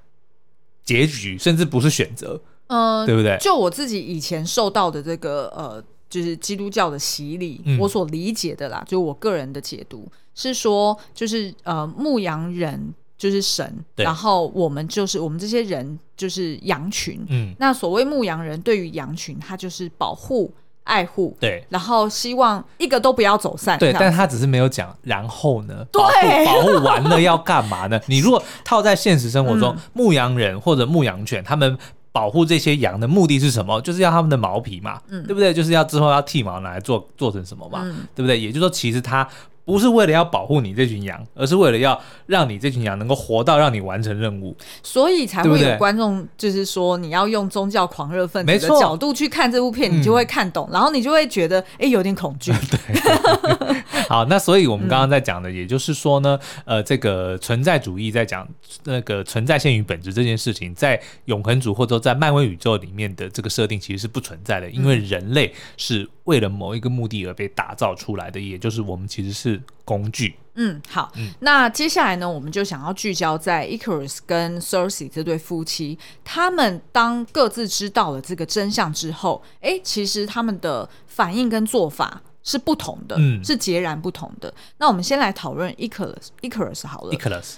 [0.85, 3.37] 结局，甚至不是选择，嗯，对不对？
[3.41, 5.83] 就我自己以前受到的这个呃。
[6.13, 20.53] 就是基督教的洗礼，嗯，我所理解的啦，就我个人的解读是说，就是呃，牧羊人就是神，然后我们就是我们这些人就是羊群，嗯，那所谓牧羊人对于羊群，他就是保护、
[20.85, 27.99] 爱护，对，然后希望一个都不要走散，对，但他只是没有讲，然后呢，对，保护完了要干嘛呢？
[28.07, 31.79] 你如果套在现实生活中， 嗯，牧羊人或者牧羊犬，他们。
[32.13, 33.81] 保护这些羊的目的是什么？
[33.81, 35.53] 就是要他们的毛皮嘛，嗯，对不对？
[35.53, 38.39] 就是要之后要剃毛拿来做做成什么嘛，嗯，对不对？
[38.39, 39.27] 也就是说，其实他。
[39.65, 52.53] 不是为了要保护你这群羊，而是为了要让你这群羊能够活到让你完成任务，所以才会有观众就是说，你要用宗教狂热分子的角度去看这部片，你就会看懂，嗯，然后你就会觉得哎，有点恐惧。
[52.71, 58.49] 对， 好，那所以我们刚刚在讲的，也就是说呢，嗯，呃，这个存在主义在讲
[58.85, 69.63] 那个存在先于本质这件事情，在永恒主或者在漫威宇宙里面的这个设定其实是不存在的，因为人类是为了某一个目的而被打造出来的，也就是我们其实是。
[69.85, 84.55] 工具，嗯，好，嗯，那接下来呢，我们就想要聚焦在 Icarus 跟 Cersei 这对夫妻，他们当各自知道了这个真相之后，哎，其实他们的反应跟做法是不同的，嗯，是截然不同的。
[84.79, 87.55] 那我们先来讨论 Icarus，Icarus 好了，Icarus，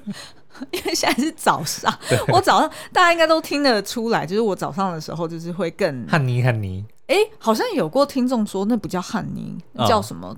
[0.72, 1.96] 因为现在是早上，
[2.28, 10.28] 我早上大家应该都听得出来，就是我早上的时候就是会更汉尼汉尼，哎，好像有过听众说那不叫汉尼，那叫什么？
[10.28, 10.36] 哦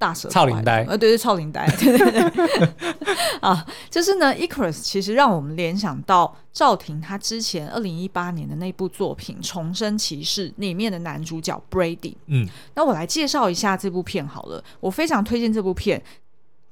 [0.00, 2.68] 大蛇，超灵呆，呃，对对，超灵呆，对 对对，
[3.42, 12.14] 啊，就是呢，Icarus 其实让我们联想到赵婷她之前二零一八年的那部作品《重生骑士》里面的男主角 Brady。
[12.26, 16.00] 嗯，那我来介绍一下这部片好了，我非常推荐这部片。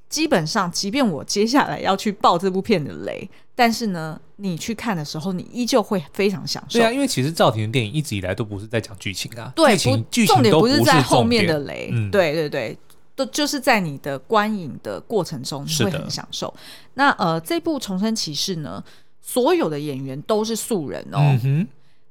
[0.08, 6.78] 基本上，即便我接下来要去爆这部片的雷，但是呢，你去看的时候，你依旧会非常享受。
[6.78, 12.78] 对啊，因为其实赵婷的电影一直以来都不是在讲剧情啊，对，剧情剧情重点不是在后面的雷，嗯，对对对。
[13.16, 16.52] 都就是在你的观影的过程中你会很享受。
[16.92, 18.84] 那呃，这部《重生骑士》呢，
[19.22, 21.16] 所有的演员都是素人哦。
[21.20, 21.68] 嗯哼，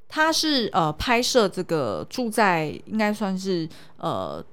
[0.10, 4.44] 他是呃拍摄这个住在应该算是呃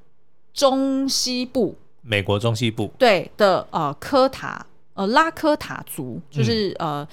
[0.52, 7.08] 中西部美国中西部对的呃科塔呃拉科塔族，就是、嗯、呃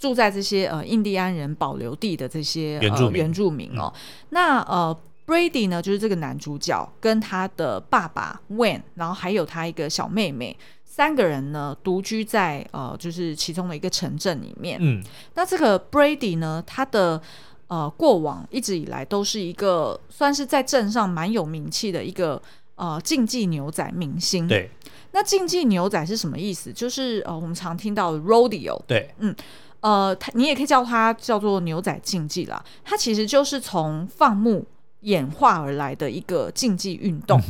[0.00, 3.92] 住在这些呃印第安人保留地的这些、呃、原住民原住民哦。
[3.94, 4.98] 嗯、那呃。
[5.26, 14.76] Brady 呢，就是这个男主角跟他的爸爸 Wayne，然后还有他一个小妹妹，三个人呢独居在呃，就是其中的一个城镇里面。
[14.80, 15.00] 嗯，
[15.34, 17.22] 那这个 Brady 呢，他的
[17.68, 22.42] 呃过往一直以来都是一个算是在镇上蛮有名气的一个
[22.74, 24.48] 呃竞技牛仔明星。
[24.48, 24.68] 对，
[25.12, 26.72] 那竞技牛仔是什么意思？
[26.72, 28.80] 就是呃我们常听到 Rodeo。
[28.88, 29.32] 对，嗯，
[29.80, 32.64] 呃，它你也可以叫它叫做牛仔竞技啦。
[32.84, 34.66] 它其实就是从放牧。
[35.02, 37.40] 演化而来的一个竞技运动。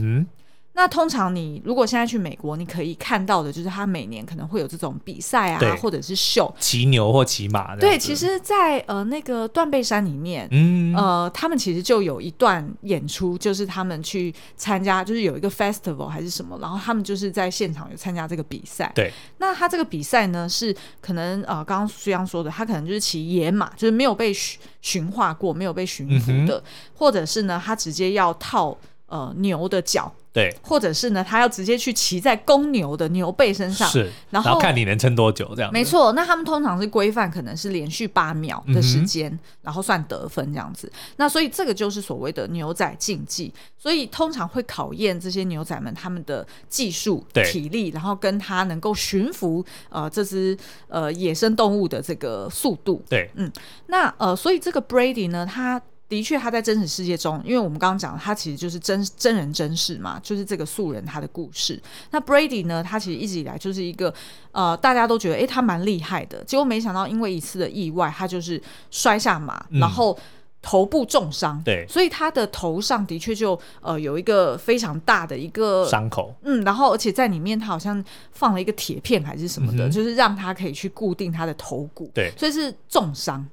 [0.73, 7.77] 那通常你如果现在去美国，你可以看到的就是他每年可能会有这种比赛啊，或者是秀，骑牛或骑马。
[7.77, 18.91] 对，其实在，在呃那个断背山里面，嗯，呃，他们其实就有一段演出，就是他们去参加，就是有一个 festival 还是什么，然后他们就是在现场有参加这个比赛。
[18.95, 26.63] 对，那他这个比赛呢，是可能呃，刚刚苏央说的，他可能就是骑野马，就是没有被驯驯化过，没有被驯服的，嗯、
[26.95, 28.77] 或者是呢，他直接要套
[29.11, 30.11] 呃牛的脚。
[30.33, 35.73] 对，或者是呢，他要直接去骑在公牛的牛背身上，是，然后，看你能撑多久这样。
[35.73, 40.89] 没错，那他们通常是规范，可能是连续八秒的时间，嗯、然后算得分这样子。
[41.17, 53.03] 那所以这个就是所谓的牛仔竞技，所以通常会考验这些牛仔们他们的技术、体力，然后跟他能够驯服呃这只呃野生动物的这个速度。
[53.09, 53.51] 对，嗯，
[53.89, 55.83] 那呃，所以这个 Brady 呢，他。
[56.11, 61.81] 的确，他在真实世界中，因为我们刚刚讲，他其实就是真真人真事嘛，就是这个素人他的故事。
[62.11, 64.13] 那 Brady 呢，他其实一直以来就是一个
[64.51, 66.43] 呃，大家都觉得哎，他蛮厉害的。
[66.43, 70.19] 结果没想到，因为一次的意外，他就是摔下马，嗯、然后
[70.61, 71.63] 头部重伤。
[71.65, 76.35] 对，所以他的头上的确就呃有一个非常大的一个伤口。
[76.43, 82.11] 嗯，然后而且在里面他好像放了一个铁片还是什么的，嗯、就是让他可以去固定他的头骨。
[82.13, 83.47] 对，所以是重伤。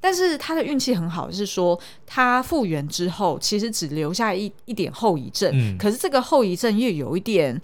[0.00, 5.50] 但是他的运气很好，是说他复原之后，其实只留下一一点后遗症。
[5.52, 7.60] 嗯，可是这个后遗症又有一点，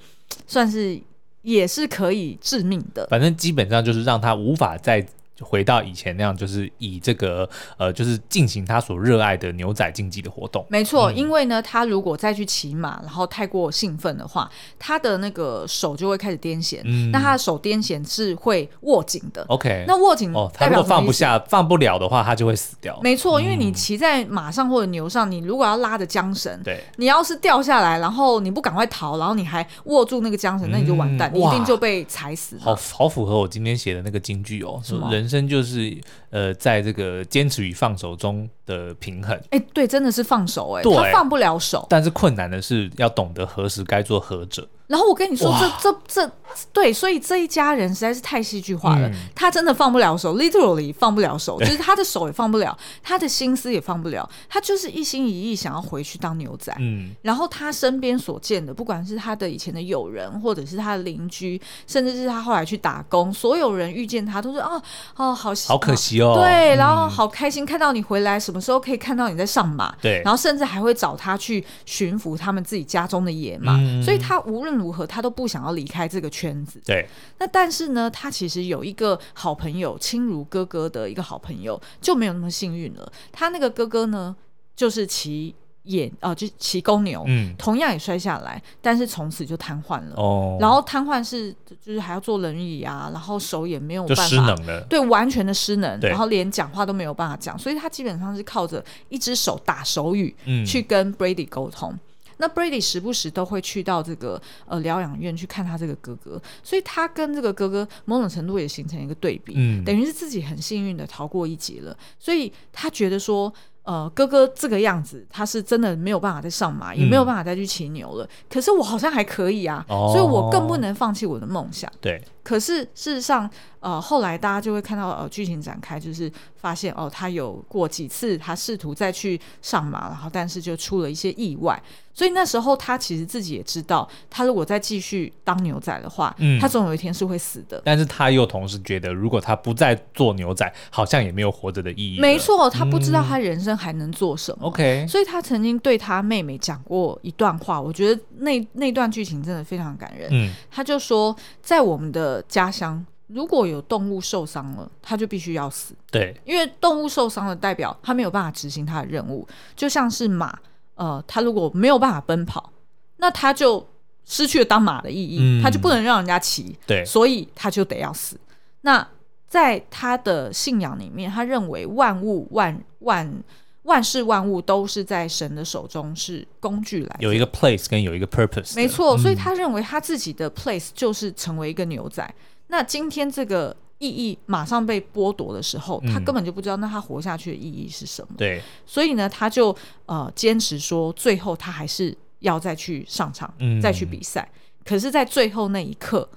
[0.47, 1.01] 算是
[1.43, 3.07] 也是可以致命的。
[3.09, 5.07] 反正基本上就是让他无法再。
[5.43, 10.65] 回到以前那样，就是以这个呃，就是进行他所热爱的牛仔竞技的活动。
[10.69, 16.81] 没错，嗯、因为呢，他如果再去骑马，然后太过兴奋的话，他的那个手就会开始癫痫。
[16.85, 19.45] 嗯，那他的手癫痫是会握紧的。
[19.49, 22.99] OK，那握紧哦，他如果放不下、放不了的话，他就会死掉。
[23.03, 32.59] 没错，因为你骑在马上或者牛上，你如果要拉着缰绳，对，你要是掉下来，然后你不赶快逃，然后你还握住那个缰绳，那你就完蛋，嗯、你一定就被踩死。
[32.59, 35.99] 好好符合我今天写的那个金句哦，是人生就是。
[36.33, 44.67] 呃，在这个坚持与放手中的平衡，哎，对，真的是放手，哎，对，他放不了手，但是困难的是要懂得何时该做何者。
[44.93, 45.51] 然后我跟你说，
[45.81, 46.33] 这这这
[46.71, 49.09] 对，所以这一家人实在是太戏剧化了。
[49.09, 54.29] 嗯、他真的放不了手，literally 放不了手， 就是他的手也放不了，他的心思也放不了。
[54.51, 56.71] 他就是一心一意想要回去当牛仔。
[56.79, 64.83] 嗯，然后他身边所见的，不管是他的以前的友人，或者是他的邻居，甚至是他后来去打工，所有人遇见他都是：“哦
[65.17, 69.95] 哦，好好可惜哦。”对，然后好开心看到你回来，什么时候可以看到你在上马？
[70.03, 73.79] 对，然后甚至还会找他去驯服他们自己家中的野马。
[73.79, 76.83] 嗯、所以他无论如何，他都不想要离开这个圈子。
[76.85, 77.07] 对，
[77.39, 83.13] 那但是呢，他其实有一个好朋友，亲如哥哥的一个好朋友，就没有那么幸运了。
[83.31, 84.35] 他那个哥哥呢，
[84.75, 90.15] 就是骑野，呃，就骑公牛，嗯，同样也摔下来，但是从此就瘫痪了。
[90.17, 91.53] 哦，然后瘫痪是
[91.85, 101.99] 就是还要坐轮椅啊，然后手也没有办法，失能了，对，完全的失能，然后连讲话都没有办法讲，所以他基本上是靠着一只手打手语，嗯，去跟 Brady 沟通。
[102.43, 113.53] 那 Brady 时不时都会去到这个呃疗养院去看他这个哥哥，所以他跟这个哥哥某种程度也形成一个对比，嗯，等于是自己很幸运的逃过一劫了，所以他觉得说，
[113.85, 122.21] 呃，哥哥这个样子，他是真的没有办法再上马，也没有办法再去骑牛了，嗯，可是我好像还可以啊，哦，所以我更不能放弃我的梦想，对。
[122.43, 123.49] 可是事实上，
[123.81, 131.81] 呃，后来大家就会看到呃剧情展开，就是发现哦，他有过几次他试图再去上马，然后但是就出了一些意外，
[132.15, 137.81] 所以那时候他其实自己也知道，他如果再继续当牛仔的话，嗯，他总有一天是会死的。
[137.85, 142.21] 但是他又同时觉得，如果他不再做牛仔，好像也没有活着的意义。
[142.21, 144.67] 没错，他不知道他人生还能做什么。
[144.67, 150.29] OK，、嗯、所以他曾经对他妹妹讲过一段话，我觉得那那段剧情真的非常感人。
[150.31, 155.95] 嗯，他就说，在我们的家乡，如果有动物受伤了，他就必须要死。
[156.11, 159.47] 对，因为动物受伤了，代表他没有办法执行他的任务。
[159.75, 160.57] 就像是马，
[160.95, 162.73] 呃，他如果没有办法奔跑，
[163.17, 163.85] 那他就
[164.25, 166.79] 失去了当马的意义，嗯、他就不能让人家骑。
[166.87, 168.39] 对，所以他就得要死。
[168.83, 169.07] 那
[169.49, 173.43] 在他的信仰里面，他认为万物万万。
[173.83, 178.77] 万事万物都是在神的手中，是工具来，有一个 place 跟有一个 purpose。
[178.77, 182.23] 没错，所以他认为他自己的 place 就是成为一个牛仔。
[182.23, 182.35] 嗯、
[182.69, 188.35] 那今天这个意义马上被剥夺的时候，他根本就不知道那他活下去的意义是什么。
[188.39, 189.77] 对、嗯，所以呢，他就
[190.07, 194.49] 呃坚持说，最后他还是要再去上场，嗯、再去比赛。
[194.85, 196.29] 可是，在最后那一刻。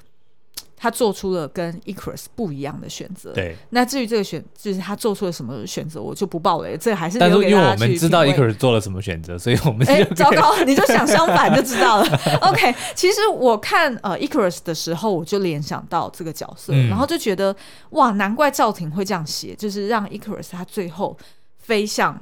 [0.78, 3.32] 他做出了跟 Icarus 不一样的选择。
[3.32, 6.78] 对，那至于这个选，就是他做出了什么选择，我就不爆雷。
[6.78, 12.20] 这、还是但是因为我们知道 Icarus 做了什么选择，所以我们哎，糟糕，你就想相反就知道了。
[12.44, 17.56] OK，其实我看呃 Icarus 的时候，我就联想到这个角色，嗯、然后就觉得
[17.92, 21.18] 哇，难怪赵婷会这样写，就是让 Icarus 他最后
[21.58, 22.22] 飞向。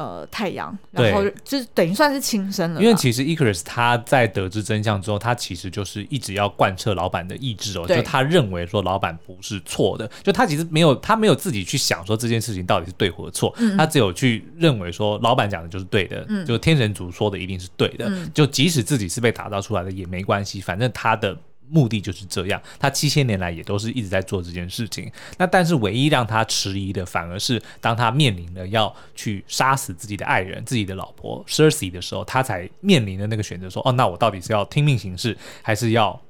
[0.00, 2.80] 呃，太阳，然后就等于算是轻生了。
[2.80, 21.36] 因为其实 Icarus 他在得知真相之后，他其实就是一直要贯彻老板的意志哦，就他认为说老板不是错的，就他其实没有他没有自己去想说这件事情到底是对或错，嗯、他只有去认为说老板讲的就是对的，嗯、就天神族说的一定是对的，嗯、就即使自己是被打造出来的也没关系，反正他的。
[21.70, 25.10] 目的就是这样，他七千年来也都是一直在做这件事情。
[25.38, 36.20] 那但是唯一让他迟疑的，反而是当他面临了要去杀死自己的爱人、自己的老婆 Cersei 的时候，他才面临的那个选择：说，哦，那我到底是要听命行事，还是要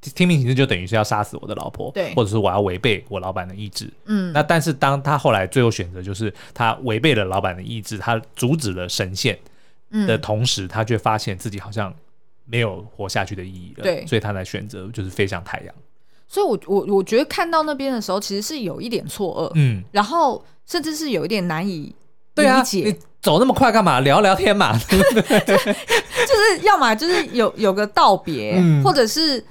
[0.00, 1.90] 听命行事就等于是要杀死我的老婆？
[1.92, 3.88] 对，或者是我要违背我老板的意志？
[4.06, 9.38] 嗯，那但是当他后来最后选择就是他违背了老板的意志，他阻止了神仙
[10.06, 11.94] 的同时，他却发现自己好像。
[12.50, 15.74] 没有活下去的意义了，对，所以他才选择就是飞向太阳。
[16.26, 21.94] 所以我，我我我觉得看到那边的时候，其实是有一点错愕，嗯，然后甚至是有一点难以理解。
[22.34, 24.00] 对啊，你走那么快干嘛？
[24.00, 24.76] 聊聊天嘛？
[24.78, 29.44] 就是要么就是有有个道别，嗯，或者是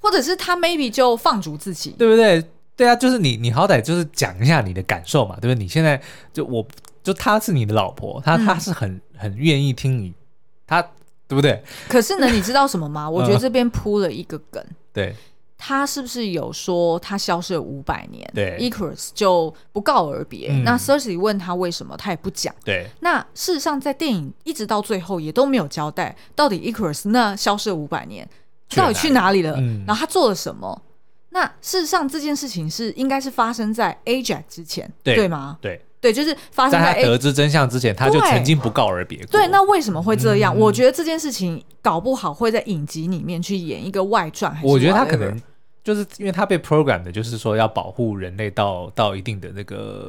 [0.00, 2.44] 或者是他 maybe 就放逐自己，对不对？
[2.76, 5.62] 对啊，就是你你好歹就是讲一下你的感受嘛，对不对？
[5.62, 6.00] 你现在
[6.32, 6.66] 就我
[7.02, 10.12] 就她是你的老婆，她她是很很愿意听你，
[10.66, 10.84] 她。
[11.30, 11.62] 对不对？
[11.88, 13.08] 可是呢，你知道什么吗？
[13.08, 14.60] 我觉得这边铺了一个梗。
[14.92, 15.14] 对，
[15.56, 18.28] 他是不是有说他消失了五百年？
[18.34, 20.48] 对，Icarus 就不告而别。
[20.50, 22.52] 嗯、那 Cersei 问他为什么，他也不讲。
[22.64, 28.28] 对，那事实上在电影一直到最后也都没有交代，到底 Icarus 那消失了五百年
[28.74, 29.54] 到底去哪里了？
[29.58, 30.82] 嗯、然后他做了什么？
[31.28, 35.58] 那事实上这件事情是应该是发生在 Ajax 之前，对，对吗？
[35.60, 35.80] 对。
[36.00, 39.18] 对，就是发生在他得知真相之前，他就曾经不告而别。
[39.26, 40.56] 对，那为什么会这样？
[40.56, 44.56] 嗯、我觉得这件事情搞不好会在影集里面去演一个外传。
[44.62, 45.38] 我觉得他可能
[45.84, 50.08] 就是因为他被 program 的，就是说要保护人类到到一定的那个，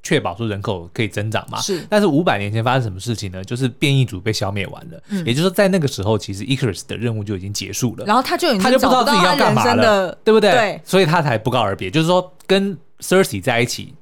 [0.00, 1.60] 确保说人口可以增长嘛。
[1.60, 1.84] 是。
[1.90, 3.42] 但是五百年前发生什么事情呢？
[3.42, 5.02] 就是变异组被消灭完了。
[5.08, 5.26] 嗯。
[5.26, 8.04] 也就是说，在那个时候，其实 Icarus 的任务就已经结束了。
[8.04, 10.52] 然后他就已经他就不知道自己要干嘛了，对不对？
[10.52, 10.80] 对。
[10.84, 13.92] 所以他才不告而别，就是说跟 Cersei 在一起。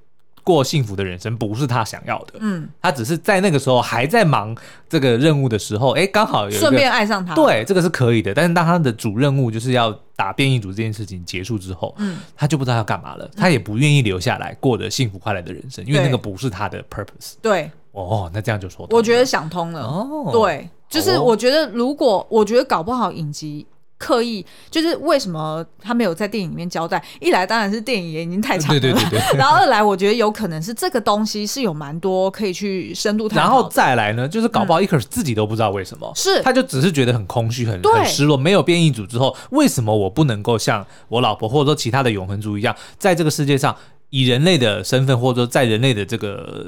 [0.48, 4.56] 过幸福的人生不是他想要的，嗯，他只是在那个时候还在忙
[4.88, 8.32] 这个任务的时候，哎，刚好有顺便爱上他，对，这个是可以的。
[8.32, 17.34] 但是当他的主任务就是要打变异组这件事情结束之后，嗯，他就不知道要干嘛了，他也不愿意留下来过着幸福快乐的人生，因为那个不是他的 purpose。
[17.42, 19.82] 对，哦，那这样就说，我觉得想通了。
[19.82, 23.66] 哦，对，就是我觉得如果我觉得搞不好影集。
[23.98, 27.02] 刻意就是为什么他没有在电影里面交代？
[27.20, 29.20] 一来当然是电影也已经太长了，对对对对。
[29.36, 33.42] 然后二来我觉得有可能是这个东西是有蛮多可以去深度探讨。
[33.42, 38.36] 然后再来呢，就是搞不好 Icarus 自己都不知道为什么，嗯、是他就只是觉得很空虚、很很失落。
[38.36, 43.74] 没有变异组之后，为什么我不能够像我老婆或者说其他的永恒族一样，在这个世界上
[44.10, 46.66] 以人类的身份，或者说在人类的这个。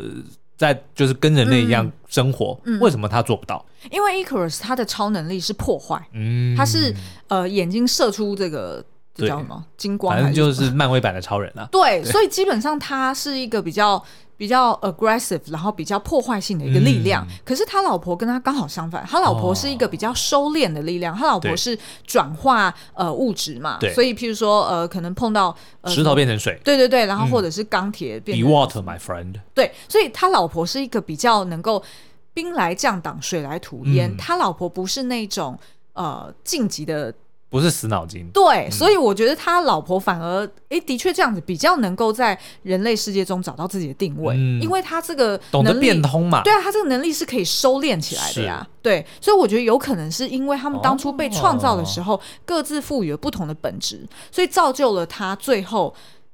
[0.61, 3.65] 在就是跟人类一样生活，嗯嗯、为什么他做不到？
[3.91, 6.95] 因为 Icarus 他的超能力是破坏，嗯，他是
[7.29, 8.85] 呃眼睛射出这个
[9.15, 11.67] 这叫什么金光，反正就是漫威版的超人啊。
[11.73, 14.05] 对，对所以基本上他是一个比较。
[14.41, 17.23] 比较 aggressive，然后比较破坏性的一个力量。
[17.29, 21.15] 嗯、可是他老婆跟他刚好相反，他老婆是一个比较收敛的力量。
[21.15, 29.35] 哦、他老婆是转化呃物质嘛，所以譬如说呃可能碰到、呃、石头变成水，对对对，然后或者是钢铁变成、嗯、Be water, my friend。
[29.53, 31.83] 对，所以他老婆是一个比较能够
[32.33, 34.11] 兵来将挡，水来土掩。
[34.11, 35.59] 嗯、他老婆不是那种
[35.93, 37.13] 呃晋级的。
[37.51, 38.27] 不是死脑筋。
[38.33, 46.43] 对，嗯、所以我觉得他老婆反而，哎，的确这样子比较能够在人类世界中找到自己的定位，嗯、因为他这个懂得变通嘛。
[46.43, 48.67] 对啊，他这个能力是可以收敛起来的呀。
[48.81, 55.93] 对，所以我觉得有可能是因为他们当初被创造的时候，哦、各自赋予了不同的本质，所以造就了他最后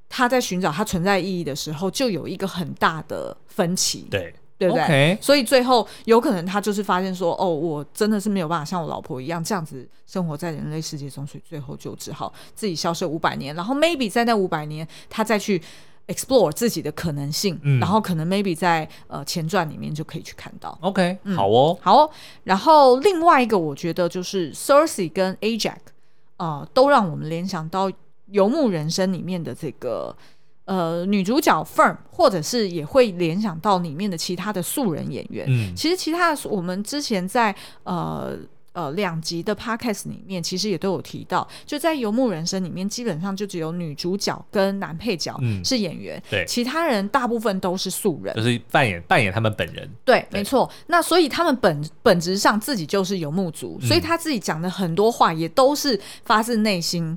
[0.08, 4.06] 他在寻找他存在意义的时候，就有一个很大的分歧。
[4.10, 4.34] 对。
[4.58, 5.22] 对不对？Okay.
[5.22, 15.60] 所以最后有可能他就是发现说，哦，我真的是没有办法像我老婆一样这样子生活在人类世界中，所以最后就只好自己消失五百年，然后 maybe 在那五百年他再去
[16.06, 20.78] explore 自己的可能性，嗯、然后可能 maybe 在呃前传里面就可以去看到。
[20.80, 22.10] OK，、嗯、好哦，好哦。
[22.44, 25.76] 然后另外一个我觉得就是 Cersei 跟 Ajax
[26.38, 27.90] 呃，都让我们联想到
[28.26, 30.16] 《游牧人生》里面的这个。
[30.66, 35.46] 呃，女主角 Firm，或者是也会联想到里面的其他的素人演员。
[35.48, 37.54] 嗯，其实其他的我们之前在
[37.84, 38.36] 呃
[38.72, 49.88] 呃两集的 Podcast 里面，其实也都有提到，就在《游牧人生》里面，基本上就只有女主角跟男配角是演员，嗯、对，其他人大部分都是素人，就是扮演扮演他们本人。
[50.04, 50.68] 对，对没错。
[50.88, 57.16] 那所以他们本本质上自己就是游牧族，嗯、所以他自己讲的很多话也都是发自内心。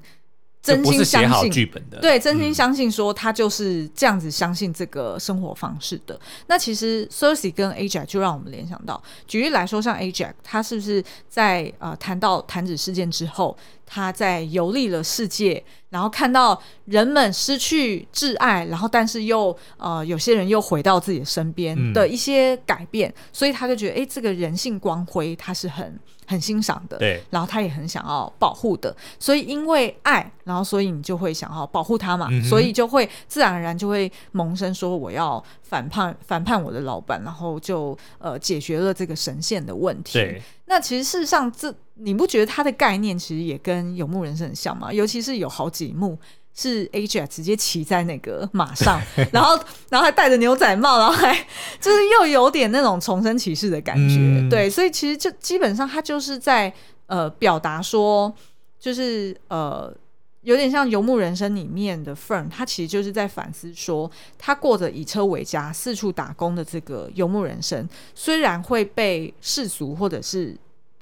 [0.62, 6.14] 真心相信剧本的，对，真心相信说他就是这样子相信这个生活方式的。
[6.16, 25.98] 嗯、那其实 Cersei 跟 Ajax 就让我们联想到，举例来说，像 Ajax，他是不是在呃谈到弹指事件之后，他在游历了世界，然后看到人们失去挚爱，然后但是又呃有些人又回到自己的身边的一些改变，嗯、所以他就觉得，哎，这个人性光辉他是很
[26.30, 40.20] 很欣赏的，对，然后他也很想要保护的，所以因为爱，然后所以你就会想要保护他嘛，嗯、所以就会自然而然就会萌生说我要反叛反叛我的老板，然后就呃解决了这个神仙的问题。
[40.20, 44.94] 对，那其实事实上这你不觉得他的概念其实也跟游牧人生很像吗？
[44.94, 46.16] 尤其是有好几幕。
[46.56, 49.58] 是 Ajax 直接骑在那个马上， 然后
[49.90, 51.34] 然后还戴着牛仔帽，然后还
[51.80, 56.74] 就是又有点那种重生骑士的感觉，嗯、对，所以其实就基本上他就是在
[57.08, 58.34] 呃表达说，
[58.80, 59.94] 就是呃
[60.42, 70.58] 有点像游牧人生里面的 Fern，他其实就是在反思说，他过着以车为家、四处打工的这个游牧人生，虽然会被世俗或者是。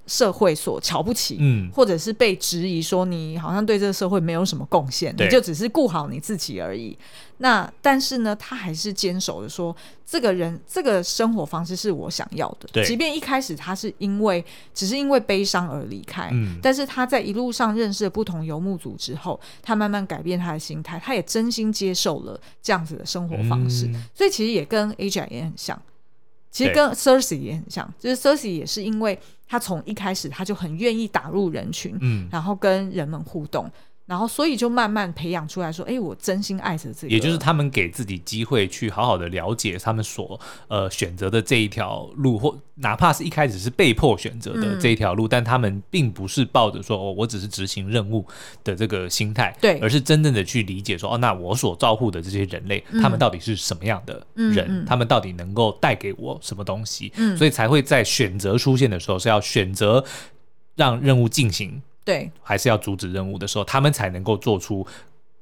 [0.08, 6.98] 社会所瞧不起，嗯，或者是被质疑说你好像对这个社会没有什么贡献，你就只是顾好你自己而已。
[7.40, 12.68] 那但是呢，他还是坚守的说，这个人这个生活方式是我想要的。
[12.72, 14.44] 对，即便一开始他是因为
[14.74, 23.86] 只是因为悲伤而离开，嗯，但是他在一路上认识了不同游牧族之后，他慢慢改变他的心态，他也真心接受了这样子的生活方式。
[23.86, 25.80] 嗯，所以其实也跟 Ajax 也很像。
[26.58, 33.70] 其实跟 Cersei 也很像，就是 Cersei 也是因为他从一开始他就很愿意打入人群，嗯，然后跟人们互动。
[34.08, 37.10] 然后，所以就慢慢培养出来说，哎，我真心爱着这个。
[37.10, 40.40] 也就是他们给自己机会去好好的了解他们所
[40.70, 48.26] 呃选择的这一条路，或哪怕是一开始是被迫选择的这一条路，嗯、但他们并不是抱着说哦，我只是执行任务
[48.64, 54.86] 的这个心态，对，而是真正的去理解说，哦，那我所照顾的这些人类，嗯、他们到底是什么样的人？
[54.86, 57.12] 他们到底能够带给我什么东西？
[57.18, 60.06] 嗯，所以才会在选择出现的时候是要选择
[60.78, 61.82] 让任务进行。
[62.08, 64.88] 对，还是要阻止任务的时候，他们才能够做出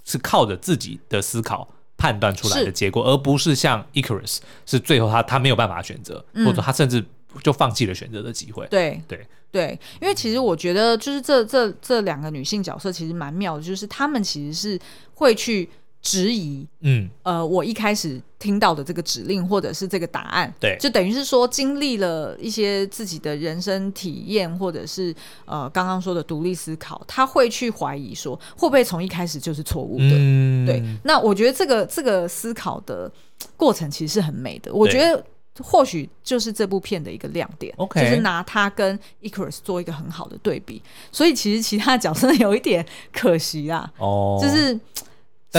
[0.04, 7.06] 是靠着自己的思考判断出来的结果，而不是像 Icarus 是最后他他没有办法选择，嗯、或者他甚至
[7.44, 8.66] 就放弃了选择的机会。
[8.72, 9.00] 对。
[9.08, 9.28] 对。
[9.52, 14.80] 对，因为其实我觉得就是这这这两个女性角色其实蛮妙的，就是她们其实是
[15.14, 15.70] 会去。
[16.06, 25.14] 质疑，嗯，呃，我一开始听到的这个指令或者是这个答案，对，就等于是说经历了一些自己的人生体验，或者是
[25.46, 30.80] 呃刚刚说的独立思考，他会去怀疑说会不会从一开始就是错误的，嗯、对。
[31.04, 33.12] 那我觉得这个这个思考的
[33.58, 35.26] 过程其实是很美的，我觉得
[35.64, 40.80] 或许就是这部片的一个亮点，OK，就是拿它跟 Ikaris 做一个很好的对比，
[41.12, 44.80] 所以其实其他角色有一点可惜啊，哦，就是。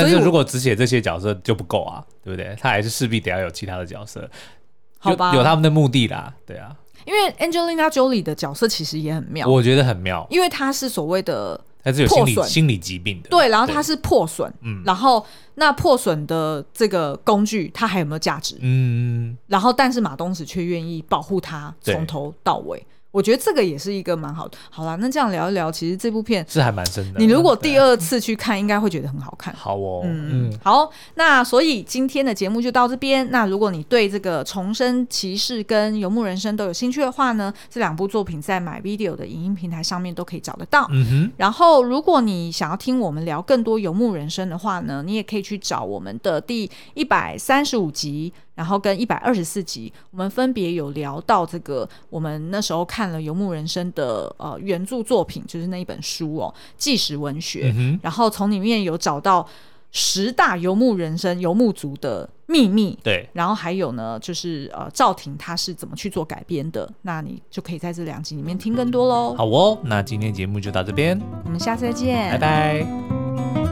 [0.03, 2.55] 但是如果只写这些角色就不够啊，对不对？
[2.61, 4.29] 他还是势必得要有其他的角色，
[4.99, 5.35] 好吧？
[5.35, 6.77] 有他们的目的啦，对啊。
[7.05, 15.25] 因为 Angelina Jolie 的角色其实也很妙，我觉得很妙，因为他是所谓的他是有心理心理疾病的，对，然后他是破损，嗯，然后
[15.55, 18.57] 那破损的这个工具，它还有没有价值？
[18.61, 22.85] 嗯，然后但是马东石却愿意保护他从头到尾。
[23.17, 24.59] 我觉得这个也是一个蛮好的。
[24.69, 27.19] 好啦，那这样聊一聊，其实这部片是还蛮深的。
[27.19, 29.55] 你如果第二次去看，应该会觉得很好看。
[29.57, 30.91] 好哦，嗯嗯，好。
[31.15, 33.31] 那所以今天的节目就到这边。
[33.31, 40.87] 那如果你对这个《重生骑士》跟《游牧人生》都有兴趣的话呢，这两部作品在 MyVideo 的影音平台上面都可以找得到。
[40.91, 41.33] 嗯哼。
[41.39, 48.35] 然后，如果你想要听我们聊更多《游牧人生》的话呢，你也可以去找我们的第一百三十五集。
[48.57, 57.73] 然后跟一百二十四集，我们分别有聊到这个，我们那时候看了《游牧人生》的呃原著作品，就是那一本书哦，纪实文学。
[57.77, 59.47] 嗯、然后从里面有找到
[59.93, 62.99] 十大游牧人生、游牧族的秘密。
[63.03, 63.29] 对。
[63.35, 69.35] 然后还有呢，就是呃赵婷他是怎么去做改编的，那你就可以在这两集里面听更多喽。
[69.35, 73.66] 好哦，那今天节目就到这边，我们下次再见，拜拜。